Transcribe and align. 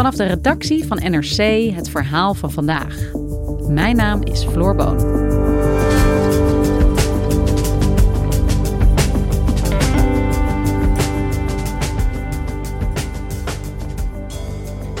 Vanaf 0.00 0.14
de 0.14 0.24
redactie 0.24 0.86
van 0.86 1.00
NRC 1.10 1.74
het 1.74 1.90
verhaal 1.90 2.34
van 2.34 2.50
vandaag. 2.50 2.96
Mijn 3.68 3.96
naam 3.96 4.22
is 4.22 4.44
Floor 4.44 4.74
Boon. 4.74 4.98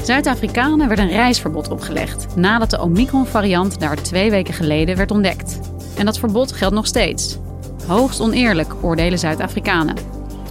Zuid-Afrikanen 0.02 0.88
werd 0.88 1.00
een 1.00 1.08
reisverbod 1.08 1.70
opgelegd 1.70 2.36
nadat 2.36 2.70
de 2.70 2.80
Omicron-variant 2.80 3.80
daar 3.80 4.02
twee 4.02 4.30
weken 4.30 4.54
geleden 4.54 4.96
werd 4.96 5.10
ontdekt. 5.10 5.60
En 5.98 6.04
dat 6.04 6.18
verbod 6.18 6.52
geldt 6.52 6.74
nog 6.74 6.86
steeds. 6.86 7.38
Hoogst 7.86 8.20
oneerlijk, 8.20 8.74
oordelen 8.82 9.18
Zuid-Afrikanen. 9.18 9.96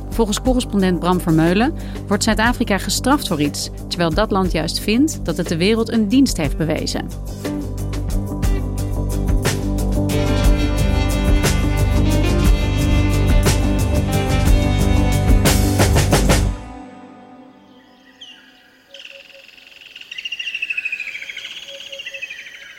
Volgens 0.10 0.42
correspondent 0.42 1.00
Bram 1.00 1.22
Vermeulen 1.22 1.74
wordt 2.08 2.24
Zuid-Afrika 2.24 2.78
gestraft 2.78 3.28
voor 3.28 3.42
iets, 3.42 3.70
terwijl 4.00 4.28
dat 4.28 4.38
land 4.38 4.52
juist 4.52 4.80
vindt 4.80 5.26
dat 5.26 5.38
het 5.38 5.48
de 5.48 5.58
wereld 5.58 5.92
een 5.92 6.08
dienst 6.08 6.38
heeft 6.38 6.58
bewezen. 6.58 7.08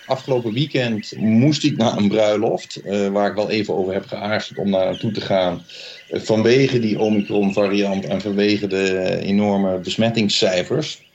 Afgelopen 0.06 0.52
weekend 0.52 1.16
moest 1.16 1.64
ik 1.64 1.76
naar 1.76 1.96
een 1.96 2.08
bruiloft, 2.08 2.80
uh, 2.84 3.08
waar 3.08 3.28
ik 3.28 3.34
wel 3.34 3.50
even 3.50 3.74
over 3.74 3.92
heb 3.92 4.06
geaarzeld 4.06 4.58
om 4.58 4.70
naar 4.70 4.84
naartoe 4.84 5.12
te 5.12 5.20
gaan. 5.20 5.62
Uh, 6.10 6.20
vanwege 6.20 6.78
die 6.78 6.98
Omicron-variant 6.98 8.04
en 8.04 8.20
vanwege 8.20 8.66
de 8.66 9.18
enorme 9.22 9.78
besmettingscijfers. 9.78 11.08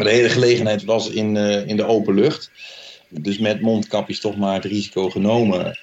Maar 0.00 0.08
de 0.08 0.14
hele 0.14 0.28
gelegenheid 0.28 0.84
was 0.84 1.10
in, 1.10 1.34
uh, 1.34 1.66
in 1.66 1.76
de 1.76 1.84
open 1.84 2.14
lucht. 2.14 2.50
Dus 3.08 3.38
met 3.38 3.60
mondkapjes 3.60 4.20
toch 4.20 4.36
maar 4.36 4.54
het 4.54 4.64
risico 4.64 5.10
genomen. 5.10 5.78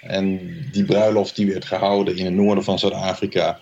En 0.00 0.40
die 0.72 0.84
bruiloft 0.84 1.36
die 1.36 1.46
werd 1.46 1.64
gehouden 1.64 2.16
in 2.16 2.24
het 2.24 2.34
noorden 2.34 2.64
van 2.64 2.78
Zuid-Afrika. 2.78 3.58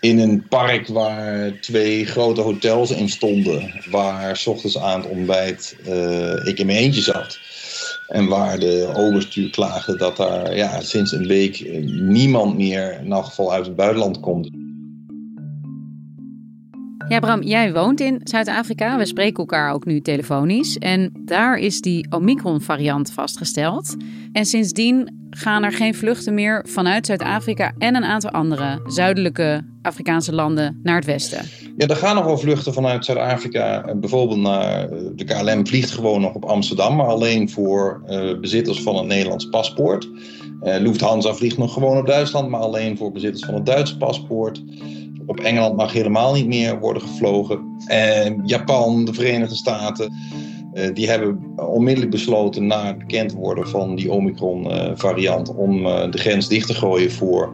In 0.00 0.18
een 0.18 0.48
park 0.48 0.86
waar 0.86 1.60
twee 1.60 2.06
grote 2.06 2.40
hotels 2.40 2.90
in 2.90 3.08
stonden. 3.08 3.82
Waar 3.90 4.36
s 4.36 4.46
ochtends 4.46 4.78
aan 4.78 5.00
het 5.00 5.10
ontbijt 5.10 5.76
uh, 5.88 6.46
ik 6.46 6.58
in 6.58 6.66
mijn 6.66 6.78
eentje 6.78 7.02
zat. 7.02 7.38
En 8.08 8.26
waar 8.26 8.58
de 8.58 8.92
overstuur 8.94 9.50
klaagde 9.50 9.96
dat 9.96 10.16
daar 10.16 10.56
ja, 10.56 10.80
sinds 10.80 11.12
een 11.12 11.26
week 11.26 11.66
niemand 11.86 12.56
meer 12.56 13.00
in 13.04 13.14
uit 13.50 13.66
het 13.66 13.76
buitenland 13.76 14.20
komt. 14.20 14.50
Ja, 17.08 17.18
Bram, 17.18 17.42
jij 17.42 17.72
woont 17.72 18.00
in 18.00 18.20
Zuid-Afrika. 18.24 18.98
We 18.98 19.06
spreken 19.06 19.38
elkaar 19.38 19.72
ook 19.72 19.84
nu 19.84 20.00
telefonisch. 20.00 20.78
En 20.78 21.12
daar 21.24 21.58
is 21.58 21.80
die 21.80 22.06
Omicron-variant 22.10 23.12
vastgesteld. 23.12 23.96
En 24.32 24.44
sindsdien 24.44 25.16
gaan 25.30 25.64
er 25.64 25.72
geen 25.72 25.94
vluchten 25.94 26.34
meer 26.34 26.64
vanuit 26.68 27.06
Zuid-Afrika 27.06 27.72
en 27.78 27.96
een 27.96 28.04
aantal 28.04 28.30
andere 28.30 28.80
zuidelijke 28.86 29.64
Afrikaanse 29.82 30.34
landen 30.34 30.80
naar 30.82 30.96
het 30.96 31.04
westen. 31.04 31.44
Ja, 31.76 31.86
er 31.86 31.96
gaan 31.96 32.14
nog 32.14 32.24
wel 32.24 32.38
vluchten 32.38 32.72
vanuit 32.72 33.04
Zuid-Afrika. 33.04 33.94
Bijvoorbeeld 33.96 34.40
naar 34.40 34.88
de 35.14 35.24
KLM 35.24 35.66
vliegt 35.66 35.90
gewoon 35.90 36.20
nog 36.20 36.34
op 36.34 36.44
Amsterdam, 36.44 36.96
maar 36.96 37.06
alleen 37.06 37.50
voor 37.50 38.02
uh, 38.08 38.38
bezitters 38.40 38.82
van 38.82 38.96
een 38.96 39.06
Nederlands 39.06 39.48
paspoort. 39.48 40.08
Lufthansa 40.60 41.34
vliegt 41.34 41.58
nog 41.58 41.72
gewoon 41.72 41.98
op 41.98 42.06
Duitsland, 42.06 42.48
maar 42.48 42.60
alleen 42.60 42.96
voor 42.96 43.12
bezitters 43.12 43.44
van 43.44 43.54
een 43.54 43.64
Duits 43.64 43.96
paspoort. 43.96 44.62
Op 45.28 45.40
Engeland 45.40 45.76
mag 45.76 45.92
helemaal 45.92 46.34
niet 46.34 46.46
meer 46.46 46.78
worden 46.78 47.02
gevlogen. 47.02 47.76
En 47.86 48.40
Japan, 48.44 49.04
de 49.04 49.12
Verenigde 49.12 49.54
Staten, 49.54 50.12
uh, 50.74 50.94
die 50.94 51.08
hebben 51.08 51.52
onmiddellijk 51.56 52.12
besloten 52.12 52.66
na 52.66 52.86
het 52.86 52.98
bekend 52.98 53.32
worden 53.32 53.68
van 53.68 53.96
die 53.96 54.12
Omicron-variant 54.12 55.54
om 55.54 55.86
uh, 55.86 56.10
de 56.10 56.18
grens 56.18 56.48
dicht 56.48 56.66
te 56.66 56.74
gooien 56.74 57.12
voor 57.12 57.52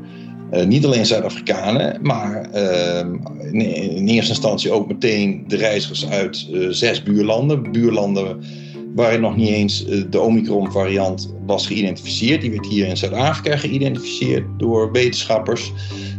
niet 0.66 0.84
alleen 0.84 1.06
Zuid-Afrikanen, 1.06 1.98
maar 2.02 2.50
ehm, 2.52 3.14
in, 3.52 4.08
eerste 4.08 4.30
instantie 4.30 4.70
ook 4.70 4.88
meteen 4.88 5.44
de 5.46 5.56
reizigers 5.56 6.08
uit 6.08 6.48
zes 6.70 7.02
buurlanden. 7.02 7.72
Buurlanden 7.72 8.44
waarin 8.94 9.20
nog 9.20 9.36
niet 9.36 9.48
eens 9.48 9.84
de 10.10 10.20
Omicron-variant 10.20 11.34
was 11.46 11.66
geïdentificeerd. 11.66 12.40
Die 12.40 12.50
werd 12.50 12.66
hier 12.66 12.86
in 12.86 12.96
Zuid-Afrika 12.96 13.56
geïdentificeerd 13.56 14.44
door 14.56 14.92
wetenschappers. 14.92 15.72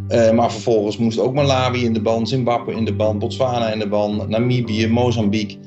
Uh, 0.10 0.32
maar 0.32 0.52
vervolgens 0.52 0.98
moest 0.98 1.20
ook 1.20 1.34
Malawi 1.34 1.84
in 1.84 1.94
de 1.94 2.02
ban, 2.02 2.28
Zimbabwe 2.28 2.74
in 2.74 2.86
de 2.86 2.94
ban, 2.94 3.20
Botswana 3.20 3.72
in 3.72 3.80
de 3.80 3.88
ban, 3.88 4.26
Namibië, 4.28 4.88
Mozambique. 4.88 5.58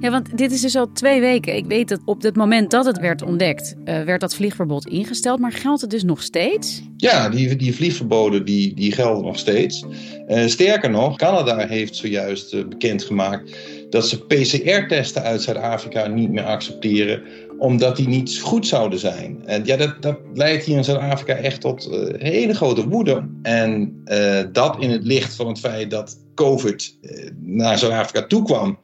Ja, 0.00 0.10
want 0.10 0.38
dit 0.38 0.52
is 0.52 0.60
dus 0.60 0.76
al 0.76 0.92
twee 0.92 1.20
weken. 1.20 1.56
Ik 1.56 1.66
weet 1.66 1.88
dat 1.88 2.00
op 2.04 2.22
het 2.22 2.36
moment 2.36 2.70
dat 2.70 2.84
het 2.84 2.98
werd 2.98 3.22
ontdekt, 3.22 3.74
uh, 3.84 4.02
werd 4.02 4.20
dat 4.20 4.34
vliegverbod 4.34 4.86
ingesteld. 4.86 5.38
Maar 5.38 5.52
geldt 5.52 5.80
het 5.80 5.90
dus 5.90 6.02
nog 6.02 6.22
steeds? 6.22 6.82
Ja, 6.96 7.28
die, 7.28 7.56
die 7.56 7.74
vliegverboden 7.74 8.44
die, 8.44 8.74
die 8.74 8.92
gelden 8.92 9.24
nog 9.24 9.38
steeds. 9.38 9.84
Uh, 10.28 10.46
sterker 10.46 10.90
nog, 10.90 11.16
Canada 11.16 11.66
heeft 11.66 11.96
zojuist 11.96 12.68
bekendgemaakt 12.68 13.56
dat 13.90 14.08
ze 14.08 14.26
PCR-testen 14.26 15.22
uit 15.22 15.42
Zuid-Afrika 15.42 16.06
niet 16.06 16.30
meer 16.30 16.44
accepteren 16.44 17.22
omdat 17.58 17.96
die 17.96 18.08
niet 18.08 18.38
goed 18.38 18.66
zouden 18.66 18.98
zijn. 18.98 19.42
En 19.44 19.64
ja, 19.64 19.76
dat, 19.76 20.02
dat 20.02 20.18
leidt 20.34 20.64
hier 20.64 20.76
in 20.76 20.84
Zuid-Afrika 20.84 21.34
echt 21.34 21.60
tot 21.60 21.88
uh, 21.90 22.20
hele 22.22 22.54
grote 22.54 22.88
woede. 22.88 23.28
En 23.42 24.02
uh, 24.04 24.42
dat 24.52 24.76
in 24.80 24.90
het 24.90 25.04
licht 25.04 25.34
van 25.34 25.48
het 25.48 25.58
feit 25.58 25.90
dat 25.90 26.18
COVID 26.34 26.96
uh, 27.00 27.30
naar 27.40 27.78
Zuid-Afrika 27.78 28.26
toe 28.26 28.44
kwam 28.44 28.78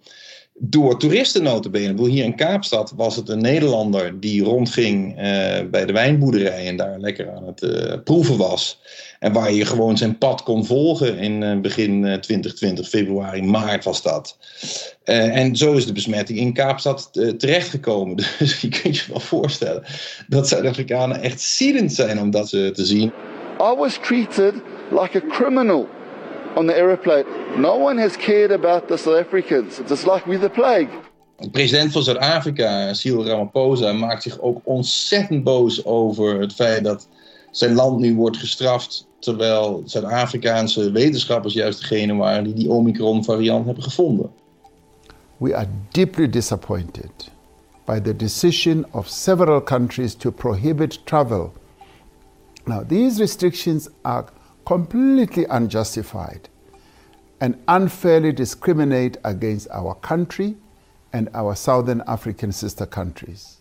door 0.54 0.98
toeristen 0.98 1.42
notabene. 1.42 2.08
Hier 2.08 2.24
in 2.24 2.36
Kaapstad 2.36 2.92
was 2.96 3.16
het 3.16 3.28
een 3.28 3.40
Nederlander 3.40 4.20
die 4.20 4.44
rondging 4.44 5.14
bij 5.70 5.86
de 5.86 5.92
wijnboerderij 5.92 6.66
en 6.66 6.76
daar 6.76 6.98
lekker 6.98 7.30
aan 7.30 7.46
het 7.46 8.04
proeven 8.04 8.36
was. 8.36 8.80
En 9.18 9.32
waar 9.32 9.52
je 9.52 9.64
gewoon 9.64 9.96
zijn 9.96 10.18
pad 10.18 10.42
kon 10.42 10.66
volgen 10.66 11.18
in 11.18 11.62
begin 11.62 12.00
2020, 12.00 12.88
februari, 12.88 13.42
maart 13.42 13.84
was 13.84 14.02
dat. 14.02 14.38
En 15.04 15.56
zo 15.56 15.72
is 15.72 15.86
de 15.86 15.92
besmetting 15.92 16.38
in 16.38 16.52
Kaapstad 16.52 17.08
terechtgekomen. 17.12 18.16
Dus 18.38 18.60
je 18.60 18.68
kunt 18.68 18.98
je 18.98 19.04
wel 19.08 19.20
voorstellen 19.20 19.82
dat 20.28 20.48
Zuid-Afrikanen 20.48 21.20
echt 21.20 21.40
ziedend 21.40 21.92
zijn 21.92 22.20
om 22.20 22.30
dat 22.30 22.48
te 22.48 22.72
zien. 22.74 23.12
I 23.60 23.74
was 23.76 23.98
treated 24.02 24.54
like 24.90 25.16
a 25.16 25.20
criminal 25.28 25.88
on 26.56 26.66
the 26.66 26.74
aeroplane. 26.74 27.24
No 27.56 27.76
one 27.76 28.00
has 28.00 28.16
cared 28.16 28.50
about 28.50 28.88
the 28.88 28.96
South 28.96 29.20
Africans. 29.26 29.78
It's 29.78 30.06
like 30.06 30.26
with 30.26 30.40
the 30.40 30.50
plague. 30.50 30.88
De 31.36 31.50
president 31.50 31.92
van 31.92 32.02
Zuid-Afrika, 32.02 32.94
Cyril 32.94 33.26
Ramaphosa, 33.26 33.92
maakt 33.92 34.22
zich 34.22 34.40
ook 34.40 34.60
ontzettend 34.64 35.44
boos 35.44 35.84
over 35.84 36.40
het 36.40 36.52
feit 36.52 36.84
dat 36.84 37.08
zijn 37.50 37.74
land 37.74 37.98
nu 37.98 38.14
wordt 38.14 38.36
gestraft. 38.36 39.06
Terwijl 39.18 39.82
Zuid-Afrikaanse 39.84 40.90
wetenschappers 40.90 41.54
juist 41.54 41.80
degene 41.80 42.14
waren 42.14 42.44
die 42.44 42.54
die 42.54 42.70
Omicron-variant 42.70 43.66
hebben 43.66 43.84
gevonden. 43.84 44.30
we 45.42 45.52
are 45.56 45.66
deeply 45.92 46.28
disappointed 46.28 47.10
by 47.84 47.98
the 47.98 48.14
decision 48.14 48.86
of 48.92 49.08
several 49.08 49.60
countries 49.60 50.14
to 50.14 50.30
prohibit 50.30 51.04
travel. 51.04 51.52
Now, 52.64 52.84
these 52.84 53.18
restrictions 53.18 53.88
are 54.04 54.28
completely 54.72 55.44
unjustified 55.50 56.48
and 57.42 57.62
unfairly 57.68 58.32
discriminate 58.32 59.18
against 59.22 59.68
our 59.70 59.94
country 59.96 60.54
and 61.12 61.28
our 61.34 61.54
Southern 61.54 62.02
African 62.06 62.52
sister 62.52 62.86
countries. 62.86 63.58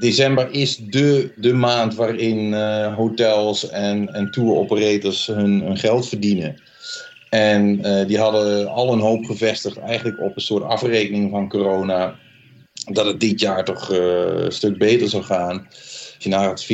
December 0.00 0.48
is 0.52 0.76
de, 0.76 1.32
de 1.36 1.54
maand 1.54 1.94
waarin 1.94 2.52
uh, 2.52 2.94
hotels 2.96 3.68
en, 3.70 4.14
en 4.14 4.30
tour 4.30 4.56
operators 4.56 5.26
hun, 5.26 5.60
hun 5.60 5.76
geld 5.76 6.08
verdienen. 6.08 6.62
En 7.30 7.78
uh, 7.86 8.06
die 8.06 8.18
hadden 8.18 8.68
al 8.68 8.92
een 8.92 9.00
hoop 9.00 9.24
gevestigd 9.24 9.76
eigenlijk 9.76 10.20
op 10.20 10.36
een 10.36 10.42
soort 10.42 10.62
afrekening 10.62 11.30
van 11.30 11.48
corona. 11.48 12.14
Dat 12.84 13.06
het 13.06 13.20
dit 13.20 13.40
jaar 13.40 13.64
toch 13.64 13.92
uh, 13.92 13.98
een 14.44 14.52
stuk 14.52 14.78
beter 14.78 15.08
zou 15.08 15.22
gaan. 15.22 15.68
Je 16.22 16.36
het 16.36 16.66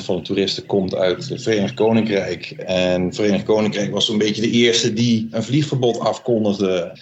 40% 0.00 0.04
van 0.04 0.16
de 0.16 0.22
toeristen 0.22 0.66
komt 0.66 0.94
uit 0.94 1.28
het 1.28 1.42
Verenigd 1.42 1.74
Koninkrijk. 1.74 2.50
En 2.50 3.04
het 3.04 3.14
Verenigd 3.14 3.44
Koninkrijk 3.44 3.92
was 3.92 4.06
zo'n 4.06 4.18
beetje 4.18 4.42
de 4.42 4.50
eerste 4.50 4.92
die 4.92 5.28
een 5.30 5.42
vliegverbod 5.42 5.98
afkondigde. 5.98 6.98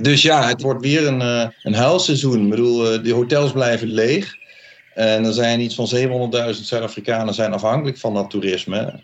Dus 0.00 0.22
ja, 0.22 0.48
het 0.48 0.62
wordt 0.62 0.80
weer 0.82 1.06
een, 1.06 1.20
uh, 1.20 1.46
een 1.62 1.74
huilseizoen. 1.74 2.44
Ik 2.44 2.50
bedoel, 2.50 3.02
de 3.02 3.12
hotels 3.12 3.52
blijven 3.52 3.88
leeg. 3.88 4.34
En 4.94 5.24
er 5.24 5.32
zijn 5.32 5.60
iets 5.60 5.74
van 5.74 5.88
700.000 5.96 6.62
Zuid-Afrikanen 6.62 7.34
zijn 7.34 7.52
afhankelijk 7.52 7.98
van 7.98 8.14
dat 8.14 8.30
toerisme. 8.30 9.00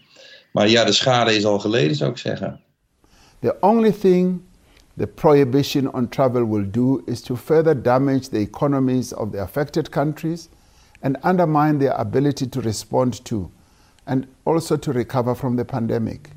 Maar 0.53 0.69
ja, 0.69 0.85
de 0.85 0.93
schade 0.93 1.35
is 1.35 1.45
al 1.45 1.59
geleden, 1.59 1.97
zou 1.97 2.11
ik 2.11 2.19
zeggen. 2.19 2.61
The 3.41 3.57
only 3.61 3.93
thing 3.93 4.41
the 4.97 5.07
prohibition 5.07 5.95
on 5.95 6.09
travel 6.09 6.49
will 6.49 6.71
do 6.71 7.03
is 7.07 7.21
to 7.21 7.37
further 7.37 7.83
damage 7.83 8.29
the 8.29 8.39
economies 8.39 9.15
of 9.15 9.31
the 9.31 9.41
affected 9.41 9.89
countries 9.89 10.49
and 11.03 11.25
undermine 11.25 11.79
their 11.79 11.99
ability 11.99 12.49
to 12.49 12.61
respond 12.61 13.25
to 13.25 13.51
and 14.05 14.27
also 14.43 14.77
to 14.77 14.93
recover 14.93 15.37
from 15.37 15.57
the 15.57 15.65
pandemic. 15.65 16.29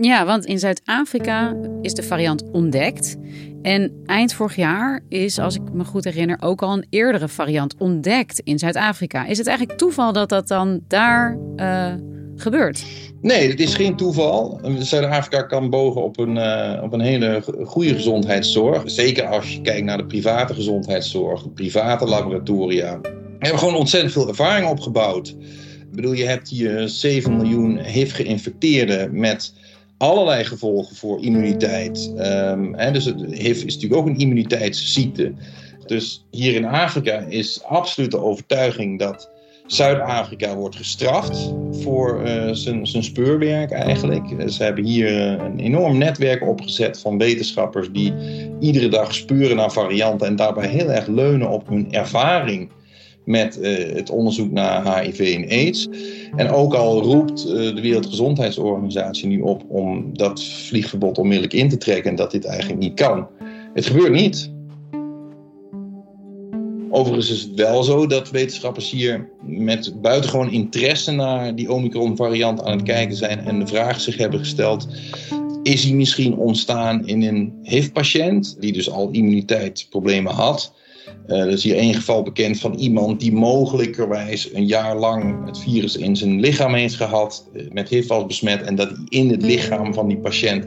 Ja, 0.00 0.24
want 0.24 0.44
in 0.44 0.58
Zuid-Afrika 0.58 1.54
is 1.82 1.94
de 1.94 2.02
variant 2.02 2.50
ontdekt. 2.50 3.16
En 3.62 3.92
eind 4.06 4.32
vorig 4.32 4.56
jaar 4.56 5.00
is, 5.08 5.38
als 5.38 5.54
ik 5.54 5.72
me 5.72 5.84
goed 5.84 6.04
herinner, 6.04 6.36
ook 6.40 6.62
al 6.62 6.72
een 6.72 6.86
eerdere 6.90 7.28
variant 7.28 7.74
ontdekt 7.78 8.38
in 8.38 8.58
Zuid-Afrika. 8.58 9.26
Is 9.26 9.38
het 9.38 9.46
eigenlijk 9.46 9.78
toeval 9.78 10.12
dat 10.12 10.28
dat 10.28 10.48
dan 10.48 10.80
daar 10.86 11.38
uh, 11.56 11.92
gebeurt? 12.40 12.84
Nee, 13.20 13.50
het 13.50 13.60
is 13.60 13.74
geen 13.74 13.96
toeval. 13.96 14.60
Zuid-Afrika 14.78 15.42
kan 15.42 15.70
bogen 15.70 16.02
op 16.02 16.18
een, 16.18 16.36
uh, 16.36 16.80
op 16.82 16.92
een 16.92 17.00
hele 17.00 17.42
goede 17.64 17.94
gezondheidszorg. 17.94 18.82
Zeker 18.84 19.26
als 19.26 19.52
je 19.52 19.60
kijkt 19.60 19.84
naar 19.84 19.96
de 19.96 20.06
private 20.06 20.54
gezondheidszorg, 20.54 21.52
private 21.52 22.04
laboratoria. 22.04 23.00
We 23.00 23.08
hebben 23.38 23.58
gewoon 23.58 23.74
ontzettend 23.74 24.12
veel 24.12 24.28
ervaring 24.28 24.68
opgebouwd. 24.68 25.28
Ik 25.80 25.94
bedoel, 25.94 26.12
je 26.12 26.26
hebt 26.26 26.48
hier 26.48 26.88
7 26.88 27.36
miljoen 27.36 27.78
HIV-geïnfecteerden 27.78 29.20
met 29.20 29.54
allerlei 29.98 30.44
gevolgen 30.44 30.96
voor 30.96 31.22
immuniteit. 31.22 32.12
Um, 32.16 32.74
hè, 32.74 32.90
dus 32.90 33.04
het 33.04 33.20
HIV 33.20 33.64
is 33.64 33.74
natuurlijk 33.74 34.00
ook 34.00 34.06
een 34.06 34.18
immuniteitsziekte. 34.18 35.32
Dus 35.86 36.26
hier 36.30 36.54
in 36.54 36.64
Afrika 36.64 37.18
is 37.18 37.62
absoluut 37.62 38.10
de 38.10 38.20
overtuiging 38.20 38.98
dat 38.98 39.30
Zuid-Afrika 39.68 40.56
wordt 40.56 40.76
gestraft 40.76 41.54
voor 41.70 42.22
uh, 42.24 42.48
zijn, 42.52 42.86
zijn 42.86 43.04
speurwerk 43.04 43.70
eigenlijk. 43.70 44.24
Ze 44.46 44.62
hebben 44.62 44.84
hier 44.84 45.12
uh, 45.12 45.44
een 45.44 45.58
enorm 45.58 45.98
netwerk 45.98 46.42
opgezet 46.42 47.00
van 47.00 47.18
wetenschappers 47.18 47.88
die 47.92 48.14
iedere 48.60 48.88
dag 48.88 49.14
spuren 49.14 49.56
naar 49.56 49.72
varianten 49.72 50.26
en 50.26 50.36
daarbij 50.36 50.68
heel 50.68 50.90
erg 50.90 51.06
leunen 51.06 51.50
op 51.50 51.68
hun 51.68 51.92
ervaring 51.92 52.70
met 53.24 53.58
uh, 53.60 53.94
het 53.94 54.10
onderzoek 54.10 54.50
naar 54.50 55.00
HIV 55.00 55.36
en 55.36 55.48
AIDS. 55.50 55.88
En 56.36 56.48
ook 56.50 56.74
al 56.74 57.02
roept 57.02 57.46
de 57.46 57.80
Wereldgezondheidsorganisatie 57.80 59.28
nu 59.28 59.40
op 59.40 59.64
om 59.68 60.16
dat 60.16 60.44
vliegverbod 60.44 61.18
onmiddellijk 61.18 61.54
in 61.54 61.68
te 61.68 61.76
trekken 61.76 62.10
en 62.10 62.16
dat 62.16 62.30
dit 62.30 62.44
eigenlijk 62.44 62.80
niet 62.80 62.94
kan. 62.94 63.26
Het 63.74 63.86
gebeurt 63.86 64.12
niet. 64.12 64.56
Overigens 66.90 67.30
is 67.30 67.42
het 67.42 67.54
wel 67.54 67.82
zo 67.82 68.06
dat 68.06 68.30
wetenschappers 68.30 68.90
hier 68.90 69.28
met 69.42 70.02
buitengewoon 70.02 70.52
interesse 70.52 71.12
naar 71.12 71.54
die 71.54 71.72
Omicron-variant 71.72 72.62
aan 72.62 72.72
het 72.72 72.82
kijken 72.82 73.16
zijn 73.16 73.38
en 73.38 73.58
de 73.58 73.66
vraag 73.66 74.00
zich 74.00 74.16
hebben 74.16 74.38
gesteld: 74.38 74.88
is 75.62 75.82
die 75.82 75.94
misschien 75.94 76.36
ontstaan 76.36 77.06
in 77.06 77.22
een 77.22 77.52
HIV-patiënt 77.62 78.56
die 78.60 78.72
dus 78.72 78.90
al 78.90 79.08
immuniteitsproblemen 79.10 80.32
had? 80.32 80.72
Uh, 81.26 81.40
er 81.40 81.48
is 81.48 81.62
hier 81.62 81.76
één 81.76 81.94
geval 81.94 82.22
bekend 82.22 82.60
van 82.60 82.74
iemand 82.74 83.20
die 83.20 83.32
mogelijkerwijs 83.32 84.54
een 84.54 84.66
jaar 84.66 84.96
lang 84.96 85.46
het 85.46 85.58
virus 85.58 85.96
in 85.96 86.16
zijn 86.16 86.40
lichaam 86.40 86.74
heeft 86.74 86.94
gehad, 86.94 87.48
uh, 87.52 87.70
met 87.70 87.88
HIV 87.88 88.06
was 88.06 88.26
besmet 88.26 88.62
en 88.62 88.74
dat 88.74 88.92
in 89.08 89.30
het 89.30 89.42
lichaam 89.42 89.94
van 89.94 90.08
die 90.08 90.18
patiënt 90.18 90.66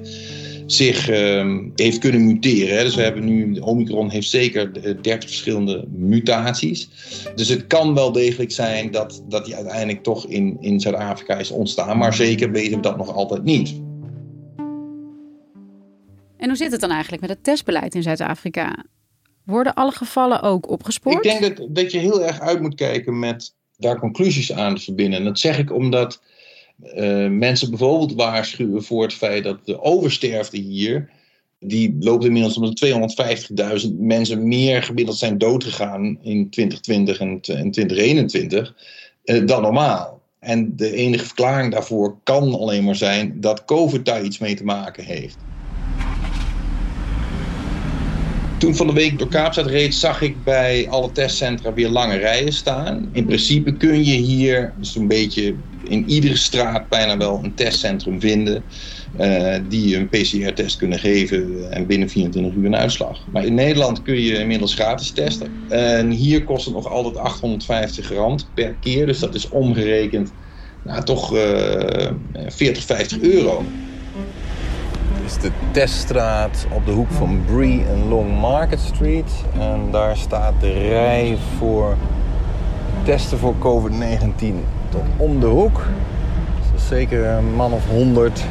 zich 0.73 1.09
uh, 1.09 1.57
heeft 1.75 1.97
kunnen 1.97 2.25
muteren. 2.25 2.77
Hè. 2.77 2.83
Dus 2.83 2.95
we 2.95 3.01
hebben 3.01 3.25
nu, 3.25 3.53
de 3.53 3.65
Omicron 3.65 4.09
heeft 4.09 4.29
zeker 4.29 4.73
30 5.01 5.29
verschillende 5.29 5.85
mutaties. 5.89 6.89
Dus 7.35 7.47
het 7.47 7.67
kan 7.67 7.93
wel 7.93 8.11
degelijk 8.11 8.51
zijn 8.51 8.91
dat, 8.91 9.23
dat 9.29 9.45
die 9.45 9.55
uiteindelijk 9.55 10.03
toch 10.03 10.27
in, 10.27 10.57
in 10.59 10.79
Zuid-Afrika 10.79 11.35
is 11.37 11.51
ontstaan, 11.51 11.97
maar 11.97 12.13
zeker 12.13 12.51
weten 12.51 12.75
we 12.75 12.79
dat 12.79 12.97
nog 12.97 13.13
altijd 13.13 13.43
niet. 13.43 13.69
En 16.37 16.47
hoe 16.47 16.55
zit 16.55 16.71
het 16.71 16.81
dan 16.81 16.91
eigenlijk 16.91 17.21
met 17.21 17.31
het 17.31 17.43
testbeleid 17.43 17.95
in 17.95 18.03
Zuid-Afrika? 18.03 18.85
Worden 19.45 19.73
alle 19.73 19.91
gevallen 19.91 20.41
ook 20.41 20.69
opgespoord? 20.69 21.25
Ik 21.25 21.39
denk 21.39 21.57
dat, 21.57 21.67
dat 21.75 21.91
je 21.91 21.97
heel 21.97 22.25
erg 22.25 22.39
uit 22.39 22.61
moet 22.61 22.75
kijken 22.75 23.19
met 23.19 23.53
daar 23.77 23.99
conclusies 23.99 24.53
aan 24.53 24.75
te 24.75 24.81
verbinden. 24.81 25.19
En 25.19 25.25
dat 25.25 25.39
zeg 25.39 25.57
ik 25.57 25.73
omdat 25.73 26.21
uh, 26.95 27.27
mensen 27.29 27.69
bijvoorbeeld 27.69 28.13
waarschuwen 28.13 28.83
voor 28.83 29.03
het 29.03 29.13
feit 29.13 29.43
dat 29.43 29.65
de 29.65 29.81
oversterfte 29.81 30.57
hier, 30.57 31.09
die 31.59 31.95
loopt 31.99 32.25
inmiddels 32.25 32.57
omdat 32.57 32.85
250.000 33.85 33.91
mensen 33.97 34.47
meer 34.47 34.83
gemiddeld 34.83 35.17
zijn 35.17 35.37
doodgegaan 35.37 36.17
in 36.21 36.49
2020 36.49 37.19
en, 37.19 37.29
en 37.29 37.71
2021 37.71 38.75
uh, 39.23 39.45
dan 39.45 39.61
normaal. 39.61 40.21
En 40.39 40.75
de 40.75 40.91
enige 40.91 41.25
verklaring 41.25 41.71
daarvoor 41.71 42.17
kan 42.23 42.59
alleen 42.59 42.83
maar 42.83 42.95
zijn 42.95 43.41
dat 43.41 43.65
COVID 43.65 44.05
daar 44.05 44.23
iets 44.23 44.37
mee 44.37 44.55
te 44.55 44.63
maken 44.63 45.03
heeft. 45.03 45.37
Toen 48.61 48.75
van 48.75 48.87
de 48.87 48.93
week 48.93 49.19
door 49.19 49.27
Kaapstad 49.27 49.65
reed, 49.65 49.95
zag 49.95 50.21
ik 50.21 50.43
bij 50.43 50.89
alle 50.89 51.11
testcentra 51.11 51.73
weer 51.73 51.89
lange 51.89 52.15
rijen 52.15 52.53
staan. 52.53 53.09
In 53.11 53.25
principe 53.25 53.73
kun 53.73 54.05
je 54.05 54.15
hier 54.15 54.73
zo'n 54.79 55.07
beetje 55.07 55.55
in 55.91 56.09
iedere 56.09 56.35
straat 56.35 56.89
bijna 56.89 57.17
wel 57.17 57.39
een 57.43 57.53
testcentrum 57.53 58.19
vinden. 58.19 58.63
Uh, 59.19 59.55
die 59.67 59.97
een 59.97 60.09
PCR-test 60.09 60.77
kunnen 60.77 60.99
geven 60.99 61.71
en 61.71 61.85
binnen 61.85 62.09
24 62.09 62.53
uur 62.53 62.65
een 62.65 62.75
uitslag. 62.75 63.19
Maar 63.31 63.45
in 63.45 63.53
Nederland 63.53 64.01
kun 64.01 64.21
je 64.21 64.37
inmiddels 64.37 64.73
gratis 64.73 65.11
testen. 65.11 65.51
En 65.69 66.09
hier 66.09 66.43
kost 66.43 66.65
het 66.65 66.73
nog 66.73 66.87
altijd 66.87 67.17
850 67.17 68.11
rand 68.11 68.49
per 68.53 68.75
keer. 68.79 69.05
Dus 69.05 69.19
dat 69.19 69.35
is 69.35 69.49
omgerekend 69.49 70.31
nou, 70.83 71.03
toch 71.03 71.35
uh, 71.35 72.11
40, 72.47 72.83
50 72.83 73.19
euro 73.19 73.65
is 75.25 75.37
de 75.37 75.51
teststraat 75.71 76.67
op 76.73 76.85
de 76.85 76.91
hoek 76.91 77.11
van 77.11 77.41
Bree 77.45 77.83
en 77.85 78.07
Long 78.07 78.39
Market 78.39 78.79
Street. 78.79 79.31
En 79.59 79.91
daar 79.91 80.17
staat 80.17 80.53
de 80.59 80.71
rij 80.71 81.37
voor 81.57 81.97
testen 83.03 83.37
voor 83.37 83.55
COVID-19 83.59 84.80
tot 84.80 84.80
om 85.17 85.39
de 85.39 85.45
hoek. 85.45 85.85
Dus 86.73 86.87
zeker 86.87 87.25
een 87.25 87.55
man 87.55 87.71
of 87.71 87.87
100 87.87 88.43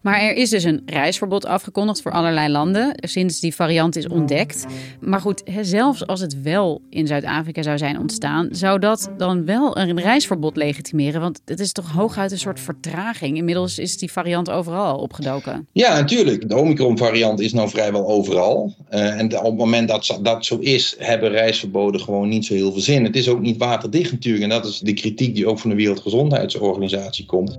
maar 0.00 0.20
er 0.20 0.34
is 0.34 0.50
dus 0.50 0.64
een 0.64 0.82
reisverbod 0.86 1.46
afgekondigd 1.46 2.02
voor 2.02 2.12
allerlei 2.12 2.48
landen 2.48 2.92
sinds 2.94 3.40
die 3.40 3.54
variant 3.54 3.96
is 3.96 4.08
ontdekt. 4.08 4.66
Maar 5.00 5.20
goed, 5.20 5.42
zelfs 5.60 6.06
als 6.06 6.20
het 6.20 6.42
wel 6.42 6.80
in 6.90 7.06
Zuid-Afrika 7.06 7.62
zou 7.62 7.78
zijn 7.78 7.98
ontstaan, 7.98 8.48
zou 8.50 8.78
dat 8.78 9.10
dan 9.16 9.44
wel 9.44 9.78
een 9.78 10.00
reisverbod 10.00 10.56
legitimeren? 10.56 11.20
Want 11.20 11.40
het 11.44 11.60
is 11.60 11.72
toch 11.72 11.92
hooguit 11.92 12.32
een 12.32 12.38
soort 12.38 12.60
vertraging. 12.60 13.36
Inmiddels 13.36 13.78
is 13.78 13.98
die 13.98 14.12
variant 14.12 14.50
overal 14.50 14.98
opgedoken. 14.98 15.66
Ja, 15.72 15.94
natuurlijk. 15.94 16.48
De 16.48 16.56
Omicron-variant 16.56 17.40
is 17.40 17.52
nou 17.52 17.68
vrijwel 17.68 18.06
overal. 18.06 18.74
Uh, 18.90 19.18
en 19.18 19.38
op 19.38 19.44
het 19.44 19.56
moment 19.56 19.88
dat 19.88 20.18
dat 20.22 20.44
zo 20.44 20.58
is, 20.58 20.94
hebben 20.98 21.30
reisverboden 21.30 22.00
gewoon 22.00 22.28
niet 22.28 22.46
zo 22.46 22.54
heel 22.54 22.72
veel 22.72 22.80
zin. 22.80 23.04
Het 23.04 23.16
is 23.16 23.28
ook 23.28 23.40
niet 23.40 23.56
waterdicht 23.56 24.12
natuurlijk. 24.12 24.44
En 24.44 24.50
dat 24.50 24.64
is 24.64 24.78
de 24.78 24.92
kritiek 24.92 25.34
die 25.34 25.46
ook 25.46 25.58
van 25.58 25.70
de 25.70 25.76
Wereldgezondheidsorganisatie 25.76 27.26
komt. 27.26 27.58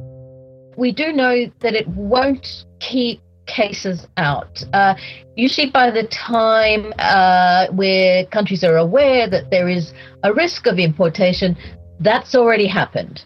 We 0.79 0.91
do 0.91 1.11
know 1.11 1.45
that 1.59 1.75
it 1.75 1.87
won't 1.89 2.65
keep 2.79 3.21
cases 3.45 4.07
out. 4.17 4.63
Uh, 4.73 4.95
usually, 5.35 5.69
by 5.69 5.91
the 5.91 6.03
time 6.07 6.93
uh, 6.99 7.67
where 7.71 8.25
countries 8.27 8.63
are 8.63 8.77
aware 8.77 9.29
that 9.29 9.49
there 9.51 9.67
is 9.67 9.93
a 10.23 10.33
risk 10.33 10.67
of 10.67 10.79
importation, 10.79 11.57
that's 11.99 12.33
already 12.33 12.67
happened. 12.67 13.25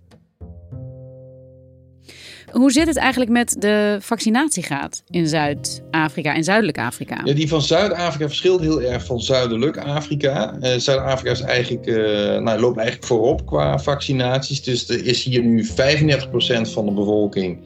Hoe 2.54 2.72
zit 2.72 2.88
het 2.88 2.98
eigenlijk 2.98 3.32
met 3.32 3.56
de 3.60 3.98
vaccinatiegraad 4.00 5.04
in 5.10 5.28
Zuid-Afrika 5.28 6.36
en 6.36 6.44
Zuidelijk 6.44 6.78
Afrika? 6.78 7.22
Ja, 7.24 7.34
die 7.34 7.48
van 7.48 7.62
Zuid-Afrika 7.62 8.28
verschilt 8.28 8.62
heel 8.62 8.82
erg 8.82 9.06
van 9.06 9.22
Zuidelijk 9.22 9.78
Afrika. 9.78 10.56
Uh, 10.62 10.70
Zuid-Afrika 10.78 11.32
is 11.32 11.42
eigenlijk, 11.42 11.86
uh, 11.86 11.96
nou, 12.40 12.60
loopt 12.60 12.78
eigenlijk 12.78 13.08
voorop 13.08 13.46
qua 13.46 13.80
vaccinaties. 13.80 14.64
Dus 14.64 14.90
er 14.90 15.06
is 15.06 15.24
hier 15.24 15.44
nu 15.44 15.66
35% 15.66 15.72
van 16.62 16.86
de 16.86 16.92
bevolking 16.92 17.60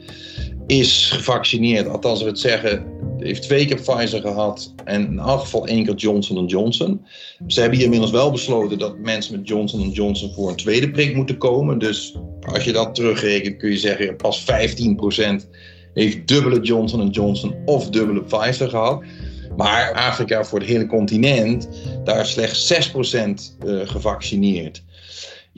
is 0.68 1.10
gevaccineerd. 1.10 1.88
Althans, 1.88 2.22
we 2.22 2.28
het 2.28 2.38
zeggen, 2.38 2.86
heeft 3.18 3.42
twee 3.42 3.66
keer 3.66 3.80
Pfizer 3.80 4.20
gehad 4.20 4.74
en 4.84 5.06
in 5.06 5.18
elk 5.18 5.40
geval 5.40 5.66
één 5.66 5.84
keer 5.84 5.94
Johnson 5.94 6.46
Johnson. 6.46 7.06
Ze 7.46 7.60
hebben 7.60 7.76
hier 7.76 7.86
inmiddels 7.86 8.12
wel 8.12 8.30
besloten 8.30 8.78
dat 8.78 8.98
mensen 8.98 9.36
met 9.38 9.48
Johnson 9.48 9.90
Johnson 9.90 10.32
voor 10.32 10.48
een 10.48 10.56
tweede 10.56 10.90
prik 10.90 11.14
moeten 11.14 11.38
komen. 11.38 11.78
Dus 11.78 12.16
als 12.40 12.64
je 12.64 12.72
dat 12.72 12.94
terugrekent, 12.94 13.56
kun 13.56 13.70
je 13.70 13.78
zeggen 13.78 14.16
pas 14.16 14.44
15% 14.44 14.44
heeft 15.94 16.28
dubbele 16.28 16.60
Johnson 16.60 17.08
Johnson 17.08 17.54
of 17.64 17.90
dubbele 17.90 18.22
Pfizer 18.22 18.68
gehad. 18.68 19.02
Maar 19.56 19.92
Afrika 19.92 20.44
voor 20.44 20.58
het 20.58 20.68
hele 20.68 20.86
continent, 20.86 21.68
daar 22.04 22.20
is 22.20 22.30
slechts 22.30 22.90
6% 22.90 23.66
uh, 23.66 23.88
gevaccineerd. 23.88 24.82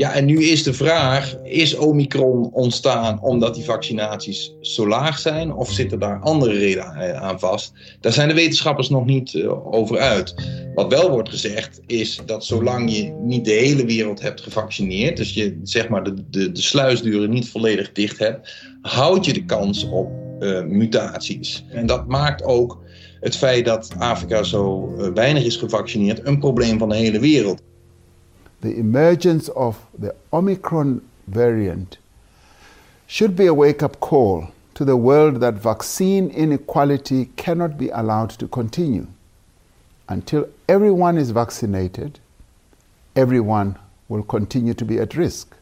Ja, 0.00 0.14
en 0.14 0.24
nu 0.24 0.44
is 0.44 0.62
de 0.62 0.72
vraag: 0.72 1.36
is 1.42 1.76
Omicron 1.76 2.50
ontstaan 2.52 3.22
omdat 3.22 3.54
die 3.54 3.64
vaccinaties 3.64 4.54
zo 4.60 4.88
laag 4.88 5.18
zijn? 5.18 5.54
Of 5.54 5.70
zitten 5.70 5.98
daar 5.98 6.20
andere 6.20 6.58
redenen 6.58 7.20
aan 7.20 7.38
vast? 7.38 7.72
Daar 8.00 8.12
zijn 8.12 8.28
de 8.28 8.34
wetenschappers 8.34 8.88
nog 8.88 9.04
niet 9.04 9.32
uh, 9.32 9.74
over 9.74 9.98
uit. 9.98 10.34
Wat 10.74 10.92
wel 10.92 11.10
wordt 11.10 11.28
gezegd 11.28 11.80
is 11.86 12.20
dat 12.26 12.44
zolang 12.44 12.96
je 12.96 13.12
niet 13.22 13.44
de 13.44 13.50
hele 13.50 13.84
wereld 13.84 14.20
hebt 14.20 14.40
gevaccineerd, 14.40 15.16
dus 15.16 15.34
je 15.34 15.60
zeg 15.62 15.88
maar 15.88 16.04
de, 16.04 16.14
de, 16.30 16.52
de 16.52 16.62
sluisdeuren 16.62 17.30
niet 17.30 17.48
volledig 17.48 17.92
dicht 17.92 18.18
hebt, 18.18 18.54
houd 18.82 19.24
je 19.24 19.32
de 19.32 19.44
kans 19.44 19.88
op 19.88 20.10
uh, 20.38 20.62
mutaties. 20.62 21.64
En 21.70 21.86
dat 21.86 22.08
maakt 22.08 22.42
ook 22.42 22.82
het 23.20 23.36
feit 23.36 23.64
dat 23.64 23.92
Afrika 23.98 24.42
zo 24.42 24.94
weinig 25.14 25.44
is 25.44 25.56
gevaccineerd 25.56 26.26
een 26.26 26.38
probleem 26.38 26.78
van 26.78 26.88
de 26.88 26.96
hele 26.96 27.20
wereld. 27.20 27.62
The 28.60 28.78
emergence 28.78 29.48
of 29.50 29.86
the 29.98 30.14
Omicron 30.32 31.00
variant 31.26 31.98
should 33.06 33.34
be 33.36 33.46
a 33.46 33.54
wake 33.54 33.82
up 33.82 34.00
call 34.00 34.48
to 34.74 34.84
the 34.84 34.96
world 34.96 35.40
that 35.40 35.54
vaccine 35.54 36.30
inequality 36.30 37.26
cannot 37.36 37.76
be 37.76 37.90
allowed 37.90 38.30
to 38.30 38.46
continue. 38.48 39.06
Until 40.08 40.48
everyone 40.68 41.18
is 41.18 41.30
vaccinated, 41.30 42.18
everyone 43.14 43.76
will 44.08 44.22
continue 44.22 44.74
to 44.74 44.84
be 44.84 44.98
at 45.00 45.14
risk. 45.14 45.54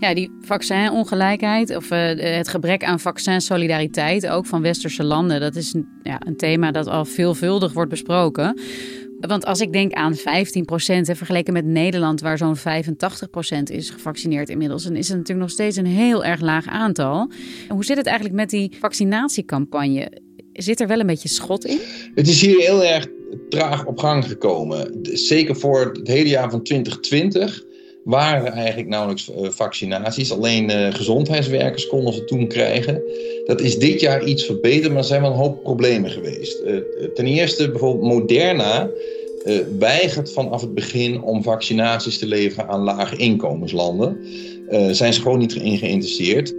Ja, 0.00 0.14
die 0.14 0.30
vaccinongelijkheid 0.40 1.76
of 1.76 1.90
uh, 1.90 1.98
het 2.16 2.48
gebrek 2.48 2.84
aan 2.84 3.00
vaccinsolidariteit, 3.00 4.28
ook 4.28 4.46
van 4.46 4.62
westerse 4.62 5.04
landen, 5.04 5.40
dat 5.40 5.56
is 5.56 5.74
een, 5.74 5.88
ja, 6.02 6.20
een 6.26 6.36
thema 6.36 6.70
dat 6.70 6.86
al 6.86 7.04
veelvuldig 7.04 7.72
wordt 7.72 7.90
besproken. 7.90 8.60
Want 9.20 9.44
als 9.44 9.60
ik 9.60 9.72
denk 9.72 9.92
aan 9.92 10.16
15% 10.16 10.20
en 10.86 11.16
vergeleken 11.16 11.52
met 11.52 11.64
Nederland, 11.64 12.20
waar 12.20 12.38
zo'n 12.38 12.56
85% 12.56 12.60
is 13.64 13.90
gevaccineerd 13.90 14.48
inmiddels, 14.48 14.84
dan 14.84 14.96
is 14.96 15.08
het 15.08 15.16
natuurlijk 15.16 15.46
nog 15.46 15.50
steeds 15.50 15.76
een 15.76 15.86
heel 15.86 16.24
erg 16.24 16.40
laag 16.40 16.66
aantal. 16.66 17.30
Hoe 17.68 17.84
zit 17.84 17.96
het 17.96 18.06
eigenlijk 18.06 18.36
met 18.36 18.50
die 18.50 18.76
vaccinatiecampagne? 18.80 20.10
Zit 20.52 20.80
er 20.80 20.86
wel 20.86 21.00
een 21.00 21.06
beetje 21.06 21.28
schot 21.28 21.64
in? 21.64 21.78
Het 22.14 22.28
is 22.28 22.40
hier 22.40 22.58
heel 22.58 22.84
erg 22.84 23.06
traag 23.48 23.84
op 23.84 23.98
gang 23.98 24.24
gekomen. 24.24 24.98
Zeker 25.02 25.56
voor 25.56 25.90
het 25.92 26.08
hele 26.08 26.28
jaar 26.28 26.50
van 26.50 26.62
2020 26.62 27.64
waren 28.08 28.52
eigenlijk 28.52 28.88
nauwelijks 28.88 29.30
eh, 29.30 29.48
vaccinaties. 29.48 30.32
Alleen 30.32 30.70
uh, 30.70 30.94
gezondheidswerkers 30.94 31.86
konden 31.86 32.12
ze 32.12 32.24
toen 32.24 32.46
krijgen. 32.46 33.02
Dat 33.44 33.60
is 33.60 33.78
dit 33.78 34.00
jaar 34.00 34.24
iets 34.24 34.44
verbeterd, 34.44 34.88
maar 34.88 35.02
er 35.02 35.08
zijn 35.08 35.22
wel 35.22 35.30
een 35.30 35.36
hoop 35.36 35.62
problemen 35.62 36.10
geweest. 36.10 36.62
Uh, 36.64 36.80
ten 37.14 37.26
eerste 37.26 37.70
bijvoorbeeld 37.70 38.12
Moderna 38.12 38.90
weigert 39.78 40.32
vanaf 40.32 40.60
het 40.60 40.74
begin 40.74 41.22
om 41.22 41.42
vaccinaties 41.42 42.18
te 42.18 42.26
leveren 42.26 42.68
aan 42.68 42.80
lage 42.80 43.16
inkomenslanden. 43.16 44.18
zijn 44.90 45.12
ze 45.12 45.20
gewoon 45.20 45.38
niet 45.38 45.54
in 45.54 45.78
geïnteresseerd. 45.78 46.54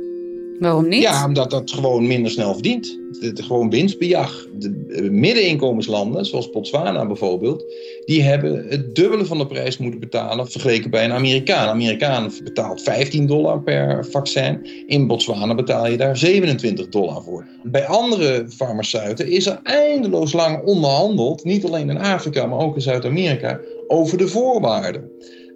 Waarom 0.59 0.87
niet? 0.87 1.01
Ja, 1.01 1.25
omdat 1.25 1.49
dat 1.49 1.71
gewoon 1.71 2.07
minder 2.07 2.31
snel 2.31 2.53
verdient. 2.53 2.99
Het, 3.19 3.41
gewoon 3.41 3.69
winstbejag. 3.69 4.47
De 4.53 5.07
middeninkomenslanden, 5.11 6.25
zoals 6.25 6.49
Botswana 6.49 7.05
bijvoorbeeld, 7.05 7.63
die 8.05 8.23
hebben 8.23 8.65
het 8.69 8.95
dubbele 8.95 9.25
van 9.25 9.37
de 9.37 9.47
prijs 9.47 9.77
moeten 9.77 9.99
betalen 9.99 10.51
vergeleken 10.51 10.89
bij 10.89 11.05
een 11.05 11.11
Amerikaan. 11.11 11.63
Een 11.63 11.69
Amerikaan 11.69 12.31
betaalt 12.43 12.81
15 12.81 13.25
dollar 13.25 13.61
per 13.61 14.05
vaccin. 14.05 14.67
In 14.87 15.07
Botswana 15.07 15.55
betaal 15.55 15.87
je 15.87 15.97
daar 15.97 16.17
27 16.17 16.89
dollar 16.89 17.23
voor. 17.23 17.45
Bij 17.63 17.85
andere 17.85 18.45
farmaceuten 18.49 19.27
is 19.27 19.45
er 19.45 19.59
eindeloos 19.63 20.33
lang 20.33 20.63
onderhandeld, 20.63 21.43
niet 21.43 21.65
alleen 21.65 21.89
in 21.89 21.97
Afrika, 21.97 22.45
maar 22.45 22.59
ook 22.59 22.75
in 22.75 22.81
Zuid-Amerika, 22.81 23.59
over 23.87 24.17
de 24.17 24.27
voorwaarden 24.27 25.11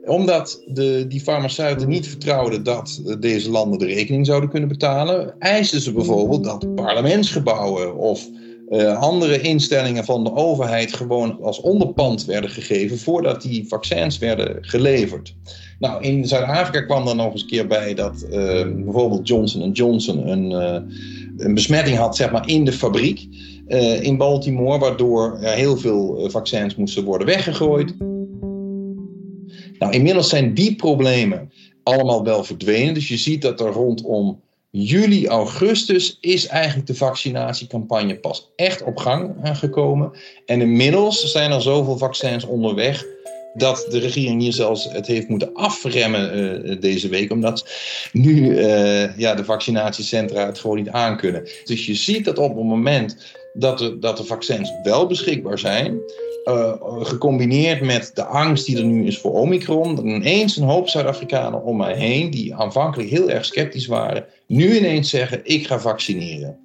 omdat 0.05 0.63
de, 0.65 1.05
die 1.07 1.22
farmaceuten 1.22 1.88
niet 1.88 2.07
vertrouwden 2.07 2.63
dat 2.63 3.01
deze 3.19 3.50
landen 3.50 3.79
de 3.79 3.86
rekening 3.86 4.25
zouden 4.25 4.50
kunnen 4.50 4.69
betalen, 4.69 5.36
eisten 5.39 5.81
ze 5.81 5.91
bijvoorbeeld 5.91 6.43
dat 6.43 6.75
parlementsgebouwen 6.75 7.95
of 7.95 8.29
uh, 8.69 9.00
andere 9.00 9.41
instellingen 9.41 10.05
van 10.05 10.24
de 10.24 10.36
overheid 10.36 10.93
gewoon 10.93 11.41
als 11.41 11.62
onderpand 11.62 12.25
werden 12.25 12.50
gegeven 12.50 13.00
voordat 13.00 13.41
die 13.41 13.67
vaccins 13.67 14.17
werden 14.17 14.57
geleverd. 14.62 15.36
Nou, 15.79 16.03
in 16.03 16.27
Zuid-Afrika 16.27 16.81
kwam 16.81 17.07
er 17.07 17.15
nog 17.15 17.31
eens 17.31 17.41
een 17.41 17.48
keer 17.48 17.67
bij 17.67 17.93
dat 17.93 18.25
uh, 18.25 18.31
bijvoorbeeld 18.83 19.27
Johnson 19.27 19.72
Johnson 19.72 20.27
een, 20.27 20.51
uh, 20.51 20.95
een 21.38 21.53
besmetting 21.53 21.98
had 21.98 22.15
zeg 22.15 22.31
maar, 22.31 22.50
in 22.50 22.65
de 22.65 22.72
fabriek 22.72 23.27
in 24.01 24.17
Baltimore, 24.17 24.79
waardoor 24.79 25.38
heel 25.39 25.77
veel 25.77 26.29
vaccins 26.29 26.75
moesten 26.75 27.03
worden 27.03 27.27
weggegooid. 27.27 27.93
Nou, 29.80 29.94
inmiddels 29.94 30.30
zijn 30.30 30.53
die 30.53 30.75
problemen 30.75 31.51
allemaal 31.84 32.24
wel 32.24 32.44
verdwenen. 32.44 32.94
Dus 32.94 33.08
je 33.08 33.18
ziet 33.18 33.42
dat 33.42 33.60
er 33.60 33.72
rondom 33.72 34.42
juli, 34.70 35.27
augustus 35.27 36.18
is 36.22 36.48
eigenlijk 36.48 36.88
de 36.88 36.96
vaccinatiecampagne 36.96 38.15
pas 38.15 38.51
echt 38.56 38.84
op 38.84 38.98
gang 38.98 39.36
gekomen. 39.44 40.12
En 40.46 40.62
inmiddels 40.62 41.32
zijn 41.32 41.51
er 41.51 41.62
zoveel 41.62 41.98
vaccins 41.98 42.46
onderweg 42.46 43.06
dat 43.53 43.86
de 43.89 44.00
regering 44.00 44.42
hier 44.42 44.53
zelfs 44.53 44.92
het 44.92 45.08
heeft 45.08 45.27
moeten 45.27 45.53
afremmen 45.53 46.38
uh, 46.70 46.82
deze 46.82 47.10
week, 47.10 47.32
omdat 47.32 47.68
nu 48.12 48.60
uh, 48.60 49.18
ja, 49.18 49.36
de 49.36 49.46
vaccinatiecentra 49.46 50.46
het 50.46 50.60
gewoon 50.60 50.77
niet 50.77 50.89
aankunnen. 50.89 51.50
Dus 51.63 51.86
je 51.86 51.96
ziet 51.96 52.25
dat 52.25 52.38
op 52.38 52.56
het 52.56 52.65
moment 52.65 53.18
dat 53.53 53.77
de, 53.77 54.00
dat 54.00 54.17
de 54.17 54.24
vaccins 54.24 54.72
wel 54.83 55.07
beschikbaar 55.07 55.60
zijn, 55.60 56.00
uh, 56.45 56.74
gecombineerd 56.81 57.81
met 57.81 58.12
de 58.13 58.24
angst 58.24 58.65
die 58.65 58.77
er 58.77 58.83
nu 58.83 59.05
is 59.05 59.17
voor 59.17 59.31
Omicron, 59.31 60.07
ineens 60.07 60.57
een 60.57 60.67
hoop 60.67 60.89
Zuid-Afrikanen 60.89 61.63
om 61.63 61.77
mij 61.77 61.95
heen, 61.95 62.31
die 62.31 62.55
aanvankelijk 62.55 63.10
heel 63.10 63.29
erg 63.29 63.45
sceptisch 63.45 63.86
waren, 63.86 64.25
nu 64.48 64.77
ineens 64.77 65.10
zeggen: 65.10 65.39
ik 65.43 65.67
ga 65.67 65.79
vaccineren. 65.79 66.62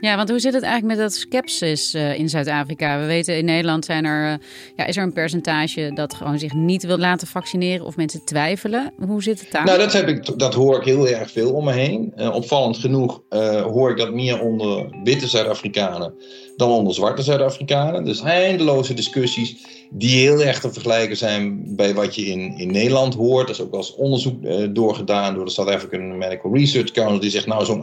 Ja, 0.00 0.16
want 0.16 0.28
hoe 0.28 0.38
zit 0.38 0.52
het 0.52 0.62
eigenlijk 0.62 0.98
met 0.98 1.08
dat 1.08 1.18
skepsis 1.18 1.94
uh, 1.94 2.18
in 2.18 2.28
Zuid-Afrika? 2.28 3.00
We 3.00 3.06
weten 3.06 3.36
in 3.36 3.44
Nederland 3.44 3.84
zijn 3.84 4.04
er, 4.04 4.32
uh, 4.32 4.46
ja, 4.76 4.86
is 4.86 4.96
er 4.96 5.02
een 5.02 5.12
percentage 5.12 5.90
dat 5.94 6.14
gewoon 6.14 6.38
zich 6.38 6.52
niet 6.52 6.86
wil 6.86 6.98
laten 6.98 7.26
vaccineren 7.26 7.86
of 7.86 7.96
mensen 7.96 8.24
twijfelen. 8.24 8.92
Hoe 9.06 9.22
zit 9.22 9.40
het 9.40 9.50
daar? 9.50 9.64
Nou, 9.64 9.78
dat, 9.78 9.92
heb 9.92 10.08
ik, 10.08 10.38
dat 10.38 10.54
hoor 10.54 10.76
ik 10.76 10.84
heel 10.84 11.08
erg 11.08 11.30
veel 11.30 11.52
om 11.52 11.64
me 11.64 11.72
heen. 11.72 12.12
Uh, 12.16 12.34
opvallend 12.34 12.76
genoeg 12.76 13.22
hoor 13.62 13.90
ik 13.90 13.96
dat 13.96 14.14
meer 14.14 14.40
onder 14.40 14.86
witte 15.02 15.28
Zuid-Afrikanen 15.28 16.14
dan 16.56 16.70
onder 16.70 16.94
zwarte 16.94 17.22
Zuid-Afrikanen. 17.22 18.04
Dus 18.04 18.20
eindeloze 18.20 18.94
discussies 18.94 19.56
die 19.90 20.16
heel 20.16 20.42
erg 20.42 20.60
te 20.60 20.72
vergelijken 20.72 21.16
zijn 21.16 21.76
bij 21.76 21.94
wat 21.94 22.14
je 22.14 22.26
in, 22.26 22.58
in 22.58 22.70
Nederland 22.70 23.14
hoort. 23.14 23.48
Er 23.48 23.54
is 23.54 23.60
ook 23.60 23.74
eens 23.74 23.94
onderzoek 23.94 24.42
uh, 24.42 24.68
doorgedaan 24.70 25.34
door 25.34 25.44
de 25.44 25.50
South 25.50 25.70
African 25.70 26.18
Medical 26.18 26.54
Research 26.54 26.90
Council. 26.90 27.20
Die 27.20 27.30
zegt 27.30 27.46
nou 27.46 27.64
zo'n 27.64 27.82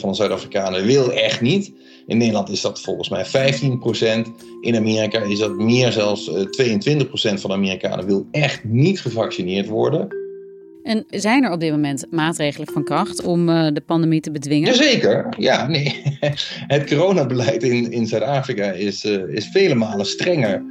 van 0.00 0.08
de 0.08 0.14
Zuid-Afrikanen 0.14 0.84
wil 0.84 1.12
echt 1.12 1.25
niet. 1.40 1.72
In 2.06 2.18
Nederland 2.18 2.48
is 2.48 2.60
dat 2.60 2.80
volgens 2.80 3.08
mij 3.08 3.26
15%. 3.26 3.30
In 4.60 4.76
Amerika 4.76 5.22
is 5.22 5.38
dat 5.38 5.56
meer 5.56 5.92
zelfs 5.92 6.28
uh, 6.28 6.40
eh, 6.40 7.04
22% 7.04 7.08
van 7.40 7.50
de 7.50 7.56
Amerikanen 7.56 8.06
wil 8.06 8.26
echt 8.30 8.64
niet 8.64 9.00
gevaccineerd 9.00 9.66
worden. 9.66 10.08
En 10.82 11.04
zijn 11.10 11.44
er 11.44 11.52
op 11.52 11.60
dit 11.60 11.70
moment 11.70 12.06
maatregelen 12.10 12.68
van 12.72 12.84
kracht 12.84 13.24
om 13.24 13.48
uh, 13.48 13.66
de 13.72 13.80
pandemie 13.80 14.20
te 14.20 14.30
bedwingen? 14.30 14.68
Jazeker, 14.68 15.34
ja, 15.38 15.66
nee. 15.66 16.02
Het 16.74 16.84
coronabeleid 16.88 17.62
in, 17.62 17.92
in 17.92 18.06
Zuid-Afrika 18.06 18.70
is, 18.70 19.04
uh, 19.04 19.28
is 19.28 19.46
vele 19.46 19.74
malen 19.74 20.06
strenger 20.06 20.62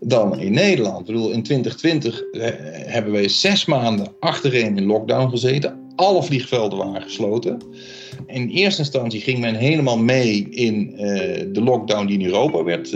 dan 0.00 0.40
in 0.40 0.52
Nederland. 0.52 1.00
Ik 1.00 1.06
bedoel, 1.06 1.30
in 1.30 1.42
2020 1.42 2.22
uh, 2.32 2.42
hebben 2.86 3.12
wij 3.12 3.28
zes 3.28 3.64
maanden 3.64 4.14
achtereen 4.20 4.76
in 4.76 4.84
lockdown 4.84 5.30
gezeten. 5.30 5.83
Alle 5.96 6.22
vliegvelden 6.22 6.78
waren 6.78 7.02
gesloten. 7.02 7.58
In 8.26 8.48
eerste 8.48 8.80
instantie 8.80 9.20
ging 9.20 9.38
men 9.38 9.54
helemaal 9.54 9.98
mee 9.98 10.48
in 10.50 10.96
de 11.52 11.60
lockdown 11.62 12.06
die 12.06 12.18
in 12.18 12.24
Europa 12.24 12.64
werd, 12.64 12.90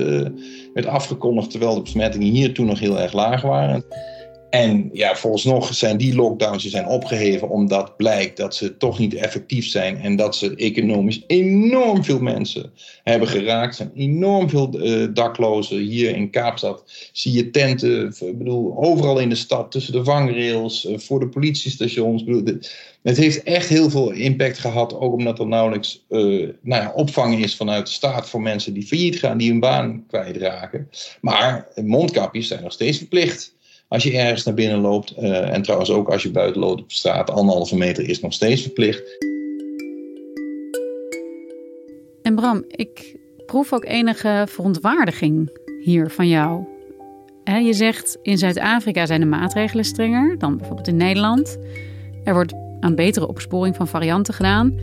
werd 0.74 0.86
afgekondigd, 0.86 1.50
terwijl 1.50 1.74
de 1.74 1.82
besmettingen 1.82 2.28
hier 2.28 2.54
toen 2.54 2.66
nog 2.66 2.78
heel 2.78 3.00
erg 3.00 3.12
laag 3.12 3.42
waren. 3.42 3.84
En 4.50 4.90
ja, 4.92 5.16
nog 5.42 5.74
zijn 5.74 5.96
die 5.96 6.14
lockdowns 6.14 6.64
zijn 6.64 6.86
opgeheven 6.86 7.48
omdat 7.48 7.96
blijkt 7.96 8.36
dat 8.36 8.54
ze 8.54 8.76
toch 8.76 8.98
niet 8.98 9.14
effectief 9.14 9.66
zijn 9.66 9.96
en 9.96 10.16
dat 10.16 10.36
ze 10.36 10.54
economisch 10.54 11.22
enorm 11.26 12.04
veel 12.04 12.20
mensen 12.20 12.72
hebben 13.02 13.28
geraakt. 13.28 13.68
Er 13.68 13.74
zijn 13.74 13.92
enorm 13.94 14.48
veel 14.48 14.70
uh, 14.72 15.06
daklozen. 15.14 15.78
Hier 15.78 16.16
in 16.16 16.30
Kaapstad 16.30 16.82
zie 17.12 17.32
je 17.32 17.50
tenten, 17.50 18.14
ik 18.20 18.38
bedoel, 18.38 18.76
overal 18.76 19.18
in 19.18 19.28
de 19.28 19.34
stad, 19.34 19.70
tussen 19.70 19.92
de 19.92 20.04
vangrails, 20.04 20.84
uh, 20.84 20.98
voor 20.98 21.20
de 21.20 21.28
politiestations. 21.28 22.24
Het 23.02 23.16
heeft 23.16 23.42
echt 23.42 23.68
heel 23.68 23.90
veel 23.90 24.10
impact 24.10 24.58
gehad, 24.58 24.94
ook 24.94 25.12
omdat 25.12 25.38
er 25.38 25.46
nauwelijks 25.46 26.04
uh, 26.08 26.48
nou 26.62 26.82
ja, 26.82 26.92
opvang 26.94 27.42
is 27.42 27.56
vanuit 27.56 27.86
de 27.86 27.92
staat 27.92 28.28
voor 28.28 28.40
mensen 28.40 28.74
die 28.74 28.86
failliet 28.86 29.18
gaan, 29.18 29.38
die 29.38 29.50
hun 29.50 29.60
baan 29.60 30.04
kwijtraken. 30.06 30.88
Maar 31.20 31.68
mondkapjes 31.84 32.48
zijn 32.48 32.62
nog 32.62 32.72
steeds 32.72 32.98
verplicht 32.98 33.56
als 33.88 34.02
je 34.02 34.18
ergens 34.18 34.44
naar 34.44 34.54
binnen 34.54 34.78
loopt. 34.80 35.14
Uh, 35.18 35.54
en 35.54 35.62
trouwens 35.62 35.90
ook 35.90 36.08
als 36.08 36.22
je 36.22 36.30
buiten 36.30 36.60
loopt 36.60 36.80
op 36.80 36.90
straat, 36.90 37.30
anderhalve 37.30 37.76
meter 37.76 38.08
is 38.08 38.20
nog 38.20 38.32
steeds 38.32 38.62
verplicht. 38.62 39.26
En 42.22 42.34
Bram, 42.34 42.64
ik 42.68 43.16
proef 43.46 43.72
ook 43.72 43.84
enige 43.84 44.44
verontwaardiging 44.48 45.50
hier 45.84 46.10
van 46.10 46.28
jou. 46.28 46.64
je 47.44 47.72
zegt 47.72 48.18
in 48.22 48.38
Zuid-Afrika 48.38 49.06
zijn 49.06 49.20
de 49.20 49.26
maatregelen 49.26 49.84
strenger 49.84 50.38
dan 50.38 50.56
bijvoorbeeld 50.56 50.88
in 50.88 50.96
Nederland. 50.96 51.58
Er 52.24 52.34
wordt 52.34 52.54
aan 52.80 52.94
betere 52.94 53.28
opsporing 53.28 53.76
van 53.76 53.88
varianten 53.88 54.34
gedaan. 54.34 54.78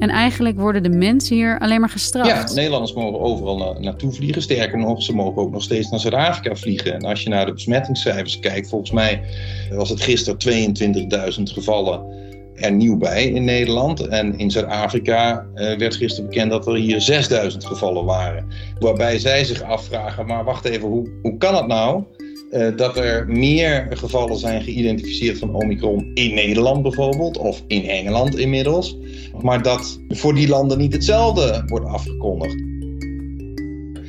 En 0.00 0.08
eigenlijk 0.08 0.60
worden 0.60 0.82
de 0.82 0.88
mensen 0.88 1.36
hier 1.36 1.58
alleen 1.58 1.80
maar 1.80 1.88
gestraft. 1.88 2.48
Ja, 2.48 2.54
Nederlanders 2.54 2.92
mogen 2.92 3.20
overal 3.20 3.76
naartoe 3.80 4.12
vliegen. 4.12 4.42
Sterker 4.42 4.78
nog, 4.78 5.02
ze 5.02 5.14
mogen 5.14 5.42
ook 5.42 5.50
nog 5.50 5.62
steeds 5.62 5.90
naar 5.90 6.00
Zuid-Afrika 6.00 6.54
vliegen. 6.54 6.94
En 6.94 7.04
als 7.04 7.22
je 7.22 7.28
naar 7.28 7.46
de 7.46 7.52
besmettingscijfers 7.52 8.38
kijkt, 8.38 8.68
volgens 8.68 8.90
mij 8.90 9.22
was 9.70 9.88
het 9.88 10.00
gisteren 10.00 10.74
22.000 11.38 11.42
gevallen 11.42 12.28
er 12.60 12.72
nieuw 12.72 12.96
bij 12.96 13.24
in 13.24 13.44
Nederland. 13.44 14.00
En 14.00 14.38
in 14.38 14.50
Zuid-Afrika 14.50 15.46
uh, 15.54 15.76
werd 15.76 15.96
gisteren 15.96 16.30
bekend 16.30 16.50
dat 16.50 16.66
er 16.66 16.74
hier 16.74 17.00
6000 17.00 17.64
gevallen 17.64 18.04
waren. 18.04 18.46
Waarbij 18.78 19.18
zij 19.18 19.44
zich 19.44 19.62
afvragen, 19.62 20.26
maar 20.26 20.44
wacht 20.44 20.64
even, 20.64 20.88
hoe, 20.88 21.08
hoe 21.22 21.36
kan 21.36 21.54
het 21.54 21.66
nou 21.66 22.04
uh, 22.50 22.76
dat 22.76 22.96
er 22.96 23.28
meer 23.28 23.86
gevallen 23.90 24.36
zijn 24.36 24.62
geïdentificeerd 24.62 25.38
van 25.38 25.54
Omicron 25.54 26.10
in 26.14 26.34
Nederland 26.34 26.82
bijvoorbeeld, 26.82 27.38
of 27.38 27.62
in 27.66 27.84
Engeland 27.84 28.38
inmiddels, 28.38 28.96
maar 29.42 29.62
dat 29.62 30.00
voor 30.08 30.34
die 30.34 30.48
landen 30.48 30.78
niet 30.78 30.92
hetzelfde 30.92 31.62
wordt 31.66 31.86
afgekondigd. 31.86 32.68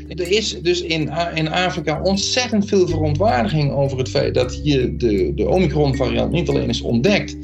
Er 0.07 0.31
is 0.31 0.61
dus 0.61 0.81
in, 0.81 1.11
in 1.33 1.49
Afrika 1.49 2.01
ontzettend 2.01 2.67
veel 2.67 2.87
verontwaardiging 2.87 3.71
over 3.71 3.97
het 3.97 4.09
feit 4.09 4.33
dat 4.33 4.53
hier 4.53 4.97
de, 4.97 5.31
de 5.35 5.47
Omicron-variant 5.47 6.31
niet 6.31 6.49
alleen 6.49 6.69
is 6.69 6.81
ontdekt, 6.81 7.37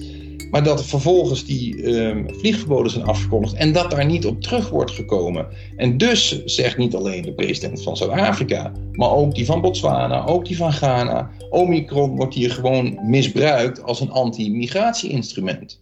maar 0.52 0.64
dat 0.64 0.86
vervolgens 0.86 1.46
die 1.46 1.96
um, 2.00 2.26
vliegverboden 2.40 2.92
zijn 2.92 3.06
afgekondigd 3.06 3.54
en 3.54 3.72
dat 3.74 3.92
daar 3.92 4.06
niet 4.06 4.26
op 4.26 4.42
terug 4.42 4.70
wordt 4.70 4.92
gekomen. 4.92 5.48
En 5.76 5.98
dus 5.98 6.46
zegt 6.46 6.78
niet 6.78 6.96
alleen 6.96 7.22
de 7.22 7.34
president 7.34 7.84
van 7.84 7.98
Zuid-Afrika, 7.98 8.72
maar 8.92 9.12
ook 9.12 9.36
die 9.36 9.46
van 9.46 9.62
Botswana, 9.62 10.26
ook 10.26 10.46
die 10.46 10.58
van 10.58 10.74
Ghana. 10.74 11.30
Omicron 11.50 12.16
wordt 12.16 12.34
hier 12.34 12.52
gewoon 12.52 13.00
misbruikt 13.02 13.84
als 13.84 14.00
een 14.00 14.12
anti-migratie-instrument. 14.12 15.80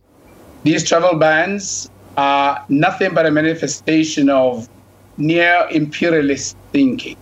These 0.61 0.85
travel 0.85 1.17
bans 1.17 1.87
are 2.13 2.61
nothing 2.67 3.13
but 3.13 3.25
a 3.25 3.29
manifestation 3.29 4.35
of 4.35 4.67
neo-imperialist 5.15 6.55
thinking 6.71 7.15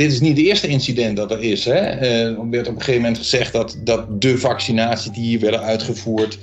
dit 0.00 0.12
is 0.12 0.20
niet 0.20 0.36
het 0.36 0.46
eerste 0.46 0.68
incident 0.68 1.16
dat 1.16 1.30
er 1.30 1.40
is. 1.40 1.64
Hè. 1.64 1.72
Er 1.72 2.50
werd 2.50 2.68
op 2.68 2.74
een 2.74 2.80
gegeven 2.80 3.00
moment 3.00 3.18
gezegd 3.18 3.52
dat, 3.52 3.76
dat 3.84 4.22
de 4.22 4.38
vaccinaties 4.38 5.12
die 5.12 5.24
hier 5.24 5.40
werden 5.40 5.60
uitgevoerd 5.60 6.38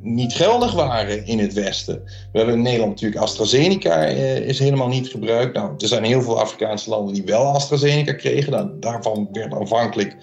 niet 0.00 0.32
geldig 0.32 0.72
waren 0.72 1.26
in 1.26 1.38
het 1.38 1.52
Westen. 1.52 2.02
We 2.04 2.38
hebben 2.38 2.54
in 2.54 2.62
Nederland 2.62 2.90
natuurlijk 2.90 3.20
AstraZeneca 3.20 4.04
eh, 4.04 4.36
is 4.36 4.58
helemaal 4.58 4.88
niet 4.88 5.08
gebruikt. 5.08 5.54
Nou, 5.54 5.72
er 5.78 5.88
zijn 5.88 6.04
heel 6.04 6.22
veel 6.22 6.40
Afrikaanse 6.40 6.90
landen 6.90 7.14
die 7.14 7.24
wel 7.24 7.44
AstraZeneca 7.44 8.12
kregen. 8.12 8.52
Nou, 8.52 8.70
daarvan 8.80 9.28
werd 9.32 9.54
aanvankelijk 9.54 10.16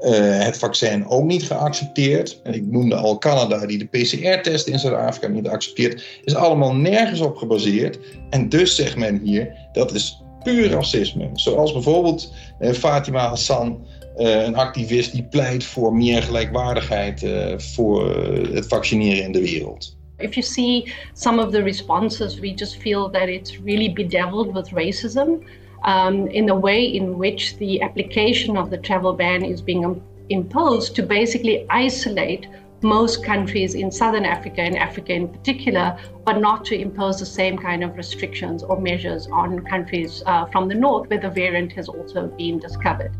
uh, 0.00 0.10
het 0.44 0.58
vaccin 0.58 1.08
ook 1.08 1.24
niet 1.24 1.42
geaccepteerd. 1.42 2.40
En 2.42 2.54
ik 2.54 2.66
noemde 2.66 2.96
al 2.96 3.18
Canada 3.18 3.66
die 3.66 3.78
de 3.78 3.86
PCR-test 3.86 4.66
in 4.66 4.78
Zuid-Afrika 4.78 5.28
niet 5.28 5.48
accepteert. 5.48 6.04
Is 6.24 6.34
allemaal 6.34 6.74
nergens 6.74 7.20
op 7.20 7.36
gebaseerd. 7.36 7.98
En 8.30 8.48
dus 8.48 8.74
zegt 8.74 8.96
men 8.96 9.20
hier 9.24 9.68
dat 9.72 9.94
is 9.94 10.22
puur 10.42 10.70
racisme. 10.70 11.30
Zoals 11.32 11.72
bijvoorbeeld 11.72 12.32
uh, 12.60 12.72
Fatima 12.72 13.28
Hassan 13.28 13.86
uh, 14.18 14.44
een 14.44 14.56
activist 14.56 15.12
die 15.12 15.22
pleit 15.22 15.64
voor 15.64 15.94
meer 15.94 16.22
gelijkwaardigheid 16.22 17.22
uh, 17.22 17.58
voor 17.58 18.16
uh, 18.16 18.54
het 18.54 18.66
vaccineren 18.66 19.24
in 19.24 19.32
de 19.32 19.40
wereld. 19.40 19.96
If 20.16 20.34
you 20.34 20.46
see 20.46 20.92
some 21.12 21.44
of 21.44 21.50
the 21.50 21.62
responses, 21.62 22.38
we 22.38 22.54
just 22.54 22.76
feel 22.76 23.10
that 23.10 23.28
it's 23.28 23.58
really 23.64 23.92
bedeviled 23.92 24.52
with 24.52 24.70
racism 24.70 25.44
um, 25.86 26.26
in 26.26 26.46
the 26.46 26.60
way 26.60 26.92
in 26.92 27.16
which 27.16 27.56
the 27.56 27.80
application 27.80 28.56
of 28.56 28.68
the 28.68 28.80
travel 28.80 29.14
ban 29.14 29.42
is 29.42 29.62
being 29.62 30.02
imposed 30.28 30.94
to 30.94 31.02
basically 31.02 31.64
isolate 31.70 32.48
most 32.82 33.24
countries 33.24 33.74
in 33.74 33.90
southern 33.90 34.24
Africa 34.24 34.60
and 34.60 34.76
Africa 34.76 35.12
in 35.12 35.28
particular, 35.28 35.96
but 36.24 36.38
not 36.38 36.64
to 36.64 36.74
impose 36.74 37.18
the 37.18 37.26
same 37.26 37.56
kind 37.56 37.82
of 37.82 37.96
restrictions 37.96 38.62
or 38.62 38.80
measures 38.80 39.28
on 39.32 39.64
countries 39.64 40.22
uh, 40.26 40.46
from 40.46 40.68
the 40.68 40.74
north 40.74 41.08
where 41.10 41.20
the 41.20 41.30
variant 41.30 41.72
has 41.72 41.88
also 41.88 42.26
been 42.36 42.58
discovered. 42.58 43.12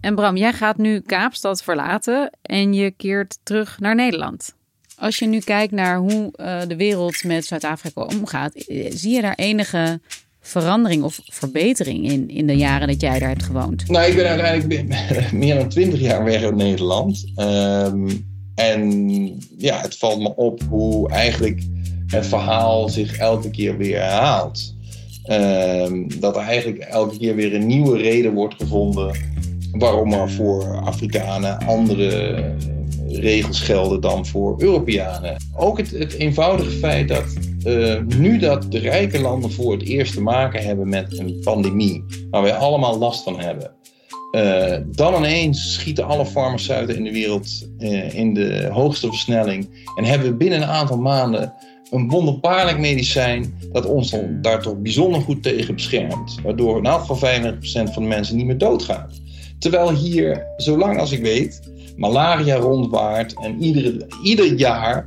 En 0.00 0.14
Bram, 0.14 0.36
jij 0.36 0.52
gaat 0.52 0.76
nu 0.76 1.00
Kaapstad 1.00 1.62
verlaten 1.62 2.30
en 2.42 2.74
je 2.74 2.90
keert 2.90 3.38
terug 3.42 3.80
naar 3.80 3.94
Nederland. 3.94 4.54
Als 4.96 5.18
je 5.18 5.26
nu 5.26 5.38
kijkt 5.38 5.72
naar 5.72 5.98
hoe 5.98 6.32
uh, 6.36 6.60
de 6.68 6.76
wereld 6.76 7.24
met 7.24 7.44
Zuid-Afrika 7.44 8.02
omgaat, 8.02 8.54
eh, 8.54 8.86
zie 8.90 9.14
je 9.14 9.22
daar 9.22 9.34
enige 9.34 10.00
verandering 10.40 11.02
of 11.02 11.20
verbetering 11.24 12.10
in, 12.10 12.28
in 12.28 12.46
de 12.46 12.56
jaren 12.56 12.88
dat 12.88 13.00
jij 13.00 13.18
daar 13.18 13.28
hebt 13.28 13.42
gewoond? 13.42 13.88
Nou, 13.88 14.06
ik 14.06 14.16
ben 14.16 14.28
uiteindelijk 14.28 15.32
meer 15.32 15.54
dan 15.54 15.68
twintig 15.68 16.00
jaar 16.00 16.24
weg 16.24 16.42
uit 16.42 16.56
Nederland. 16.56 17.24
Um, 17.36 18.26
en 18.54 19.00
ja, 19.58 19.80
het 19.80 19.96
valt 19.96 20.20
me 20.20 20.36
op 20.36 20.60
hoe 20.68 21.10
eigenlijk 21.10 21.62
het 22.06 22.26
verhaal 22.26 22.88
zich 22.88 23.18
elke 23.18 23.50
keer 23.50 23.76
weer 23.76 24.00
herhaalt. 24.00 24.74
Um, 25.30 26.20
dat 26.20 26.36
er 26.36 26.42
eigenlijk 26.42 26.78
elke 26.78 27.18
keer 27.18 27.34
weer 27.34 27.54
een 27.54 27.66
nieuwe 27.66 27.98
reden 27.98 28.32
wordt 28.32 28.54
gevonden 28.54 29.16
waarom 29.72 30.12
er 30.12 30.30
voor 30.30 30.76
Afrikanen 30.76 31.58
andere 31.66 32.34
regels 33.08 33.60
gelden 33.60 34.00
dan 34.00 34.26
voor 34.26 34.54
Europeanen. 34.58 35.36
Ook 35.56 35.78
het, 35.78 35.90
het 35.90 36.12
eenvoudige 36.12 36.70
feit 36.70 37.08
dat 37.08 37.24
uh, 37.66 38.00
nu 38.16 38.38
dat 38.38 38.72
de 38.72 38.78
rijke 38.78 39.20
landen 39.20 39.52
voor 39.52 39.72
het 39.72 39.82
eerst 39.82 40.12
te 40.12 40.22
maken 40.22 40.62
hebben 40.62 40.88
met 40.88 41.18
een 41.18 41.40
pandemie, 41.42 42.04
waar 42.30 42.42
wij 42.42 42.54
allemaal 42.54 42.98
last 42.98 43.22
van 43.22 43.40
hebben, 43.40 43.70
uh, 44.32 44.76
dan 44.86 45.14
ineens 45.14 45.72
schieten 45.72 46.06
alle 46.06 46.26
farmaceuten 46.26 46.96
in 46.96 47.04
de 47.04 47.12
wereld 47.12 47.68
uh, 47.78 48.14
in 48.14 48.34
de 48.34 48.68
hoogste 48.72 49.06
versnelling 49.06 49.86
en 49.96 50.04
hebben 50.04 50.28
we 50.28 50.34
binnen 50.34 50.62
een 50.62 50.68
aantal 50.68 50.98
maanden 50.98 51.52
een 51.90 52.08
wonderbaarlijk 52.08 52.78
medicijn 52.78 53.54
dat 53.72 53.86
ons 53.86 54.10
dan 54.10 54.38
daar 54.42 54.62
toch 54.62 54.76
bijzonder 54.76 55.20
goed 55.20 55.42
tegen 55.42 55.74
beschermt. 55.74 56.38
Waardoor 56.42 56.78
in 56.78 56.86
elk 56.86 57.00
geval 57.00 57.52
95% 57.52 57.92
van 57.92 58.02
de 58.02 58.08
mensen 58.08 58.36
niet 58.36 58.46
meer 58.46 58.58
doodgaat. 58.58 59.20
Terwijl 59.58 59.90
hier, 59.90 60.46
zolang 60.56 60.98
als 60.98 61.12
ik 61.12 61.22
weet, 61.22 61.60
malaria 61.96 62.56
rondwaart 62.56 63.34
en 63.42 63.62
iedere, 63.62 64.06
ieder 64.22 64.54
jaar 64.54 65.06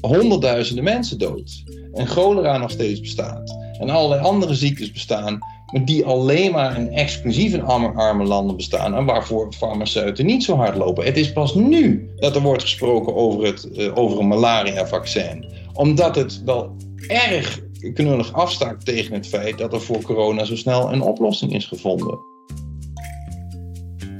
honderdduizenden 0.00 0.84
mensen 0.84 1.18
dood. 1.18 1.64
En 1.92 2.06
cholera 2.06 2.58
nog 2.58 2.70
steeds 2.70 3.00
bestaat. 3.00 3.56
En 3.78 3.90
allerlei 3.90 4.20
andere 4.20 4.54
ziektes 4.54 4.92
bestaan, 4.92 5.38
maar 5.72 5.84
die 5.84 6.04
alleen 6.04 6.52
maar 6.52 6.76
in 6.76 6.92
exclusief 6.92 7.52
in 7.54 7.62
arme, 7.62 7.88
arme 7.88 8.24
landen 8.24 8.56
bestaan 8.56 8.94
en 8.94 9.04
waarvoor 9.04 9.52
farmaceuten 9.52 10.26
niet 10.26 10.44
zo 10.44 10.56
hard 10.56 10.76
lopen. 10.76 11.04
Het 11.04 11.16
is 11.16 11.32
pas 11.32 11.54
nu 11.54 12.10
dat 12.16 12.34
er 12.34 12.42
wordt 12.42 12.62
gesproken 12.62 13.14
over, 13.14 13.44
het, 13.44 13.68
uh, 13.72 13.98
over 13.98 14.18
een 14.18 14.28
malaria-vaccin. 14.28 15.46
Omdat 15.72 16.14
het 16.14 16.42
wel 16.44 16.76
erg 17.08 17.60
knullig 17.94 18.32
afstaat 18.32 18.84
tegen 18.84 19.14
het 19.14 19.26
feit 19.26 19.58
dat 19.58 19.72
er 19.72 19.80
voor 19.80 20.02
corona 20.02 20.44
zo 20.44 20.56
snel 20.56 20.92
een 20.92 21.02
oplossing 21.02 21.54
is 21.54 21.66
gevonden. 21.66 22.18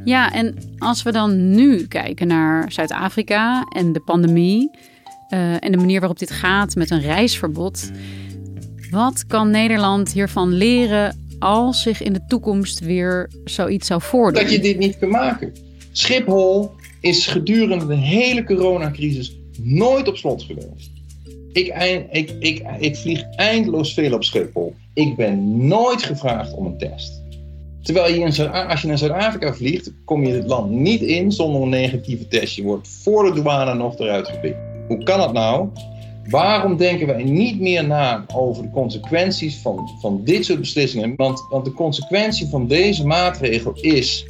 Ja, 0.09 0.33
en 0.33 0.55
als 0.79 1.03
we 1.03 1.13
dan 1.13 1.51
nu 1.55 1.87
kijken 1.87 2.27
naar 2.27 2.73
Zuid-Afrika 2.73 3.67
en 3.69 3.93
de 3.93 4.01
pandemie 4.01 4.71
uh, 5.31 5.65
en 5.65 5.73
de 5.73 5.77
manier 5.77 5.99
waarop 5.99 6.19
dit 6.19 6.31
gaat 6.31 6.75
met 6.75 6.91
een 6.91 7.01
reisverbod, 7.01 7.91
wat 8.91 9.27
kan 9.27 9.51
Nederland 9.51 10.13
hiervan 10.13 10.53
leren 10.53 11.17
als 11.39 11.83
zich 11.83 12.03
in 12.03 12.13
de 12.13 12.25
toekomst 12.29 12.81
weer 12.81 13.31
zoiets 13.45 13.87
zou 13.87 14.03
voordoen? 14.03 14.43
Dat 14.43 14.53
je 14.53 14.59
dit 14.59 14.79
niet 14.79 14.99
kunt 14.99 15.11
maken. 15.11 15.53
Schiphol 15.93 16.71
is 17.01 17.27
gedurende 17.27 17.87
de 17.87 17.97
hele 17.97 18.45
coronacrisis 18.45 19.37
nooit 19.63 20.09
op 20.09 20.17
slot 20.17 20.43
geweest. 20.43 20.91
Ik, 21.53 21.75
ik, 22.11 22.31
ik, 22.39 22.63
ik 22.79 22.97
vlieg 22.97 23.23
eindeloos 23.37 23.95
veel 23.95 24.13
op 24.13 24.25
Schiphol. 24.25 24.75
Ik 24.95 25.17
ben 25.17 25.67
nooit 25.67 26.03
gevraagd 26.03 26.55
om 26.55 26.67
een 26.67 26.79
test. 26.79 27.27
Terwijl 27.89 28.15
je 28.15 28.21
in 28.21 28.51
als 28.51 28.81
je 28.81 28.89
naar 28.89 28.99
Zuid-Afrika 28.99 29.55
vliegt, 29.55 29.93
kom 30.05 30.25
je 30.25 30.33
het 30.33 30.47
land 30.47 30.71
niet 30.71 31.01
in 31.01 31.33
zonder 31.33 31.63
een 31.63 31.69
negatieve 31.69 32.29
test. 32.29 32.55
Je 32.55 32.63
wordt 32.63 32.89
voor 32.89 33.25
de 33.25 33.33
douane 33.33 33.75
nog 33.75 33.99
eruit 33.99 34.29
gepikt. 34.29 34.57
Hoe 34.89 35.03
kan 35.03 35.19
dat 35.19 35.33
nou? 35.33 35.69
Waarom 36.31 36.77
denken 36.77 37.07
wij 37.07 37.23
niet 37.23 37.61
meer 37.61 37.87
na 37.87 38.25
over 38.35 38.63
de 38.63 38.71
consequenties 38.71 39.57
van, 39.57 39.91
van 40.01 40.21
dit 40.25 40.45
soort 40.45 40.59
beslissingen? 40.59 41.15
Want, 41.17 41.47
want 41.51 41.65
de 41.65 41.73
consequentie 41.73 42.47
van 42.47 42.67
deze 42.67 43.07
maatregel 43.07 43.73
is 43.81 44.27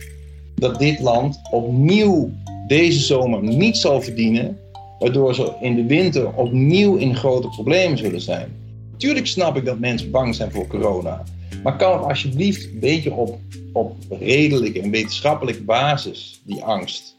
dat 0.54 0.78
dit 0.78 1.00
land 1.00 1.40
opnieuw 1.50 2.30
deze 2.66 3.00
zomer 3.00 3.42
niet 3.42 3.76
zal 3.76 4.02
verdienen, 4.02 4.58
waardoor 4.98 5.34
ze 5.34 5.52
in 5.60 5.74
de 5.74 5.84
winter 5.84 6.32
opnieuw 6.34 6.96
in 6.96 7.16
grote 7.16 7.48
problemen 7.48 7.98
zullen 7.98 8.20
zijn. 8.20 8.48
Tuurlijk 8.96 9.26
snap 9.26 9.56
ik 9.56 9.64
dat 9.64 9.78
mensen 9.78 10.10
bang 10.10 10.34
zijn 10.34 10.50
voor 10.50 10.66
corona. 10.66 11.24
Maar 11.62 11.76
kan 11.76 11.92
het 11.92 12.02
alsjeblieft 12.02 12.64
een 12.64 12.80
beetje 12.80 13.12
op, 13.12 13.38
op 13.72 13.96
redelijke 14.10 14.80
en 14.80 14.90
wetenschappelijke 14.90 15.62
basis, 15.62 16.40
die 16.44 16.62
angst. 16.62 17.16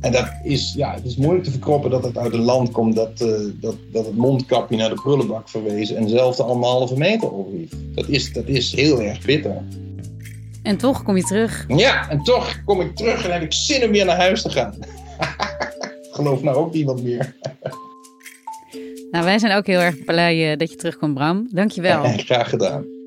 En 0.00 0.12
dat 0.12 0.28
is, 0.42 0.72
ja, 0.76 0.94
het 0.94 1.04
is 1.04 1.16
moeilijk 1.16 1.44
te 1.44 1.50
verkroppen 1.50 1.90
dat 1.90 2.04
het 2.04 2.18
uit 2.18 2.32
een 2.32 2.40
land 2.40 2.70
komt 2.70 2.94
dat, 2.94 3.20
uh, 3.20 3.50
dat, 3.60 3.76
dat 3.92 4.06
het 4.06 4.16
mondkapje 4.16 4.76
naar 4.76 4.88
de 4.88 5.00
prullenbak 5.02 5.48
verwezen 5.48 5.96
en 5.96 6.08
zelf 6.08 6.36
de 6.36 6.42
anderhalve 6.42 6.96
meter 6.96 7.30
ophief. 7.30 7.70
Dat 7.94 8.08
is, 8.08 8.32
dat 8.32 8.46
is 8.46 8.74
heel 8.74 9.02
erg 9.02 9.24
bitter. 9.24 9.62
En 10.62 10.76
toch 10.76 11.02
kom 11.02 11.16
je 11.16 11.22
terug. 11.22 11.64
Ja, 11.68 12.10
en 12.10 12.22
toch 12.22 12.62
kom 12.64 12.80
ik 12.80 12.96
terug 12.96 13.24
en 13.24 13.32
heb 13.32 13.42
ik 13.42 13.52
zin 13.52 13.84
om 13.84 13.90
weer 13.90 14.04
naar 14.04 14.16
huis 14.16 14.42
te 14.42 14.50
gaan. 14.50 14.74
Geloof 16.12 16.42
nou 16.42 16.56
ook 16.56 16.72
niemand 16.72 17.02
meer. 17.02 17.36
nou, 19.10 19.24
wij 19.24 19.38
zijn 19.38 19.56
ook 19.56 19.66
heel 19.66 19.80
erg 19.80 20.04
blij 20.04 20.52
eh, 20.52 20.58
dat 20.58 20.70
je 20.70 20.76
terugkomt, 20.76 21.14
Bram. 21.14 21.48
Dankjewel. 21.52 22.04
Ja, 22.04 22.16
graag 22.16 22.48
gedaan. 22.48 22.97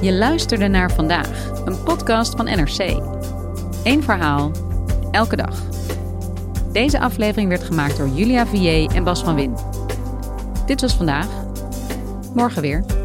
Je 0.00 0.12
luisterde 0.12 0.68
naar 0.68 0.90
vandaag, 0.90 1.50
een 1.64 1.82
podcast 1.82 2.36
van 2.36 2.44
NRC. 2.44 3.02
Eén 3.84 4.02
verhaal, 4.02 4.50
elke 5.10 5.36
dag. 5.36 5.62
Deze 6.72 7.00
aflevering 7.00 7.48
werd 7.48 7.64
gemaakt 7.64 7.96
door 7.96 8.08
Julia 8.08 8.46
Vier 8.46 8.90
en 8.94 9.04
Bas 9.04 9.22
van 9.22 9.34
Win. 9.34 9.54
Dit 10.66 10.80
was 10.80 10.94
vandaag. 10.94 11.28
Morgen 12.34 12.62
weer. 12.62 12.95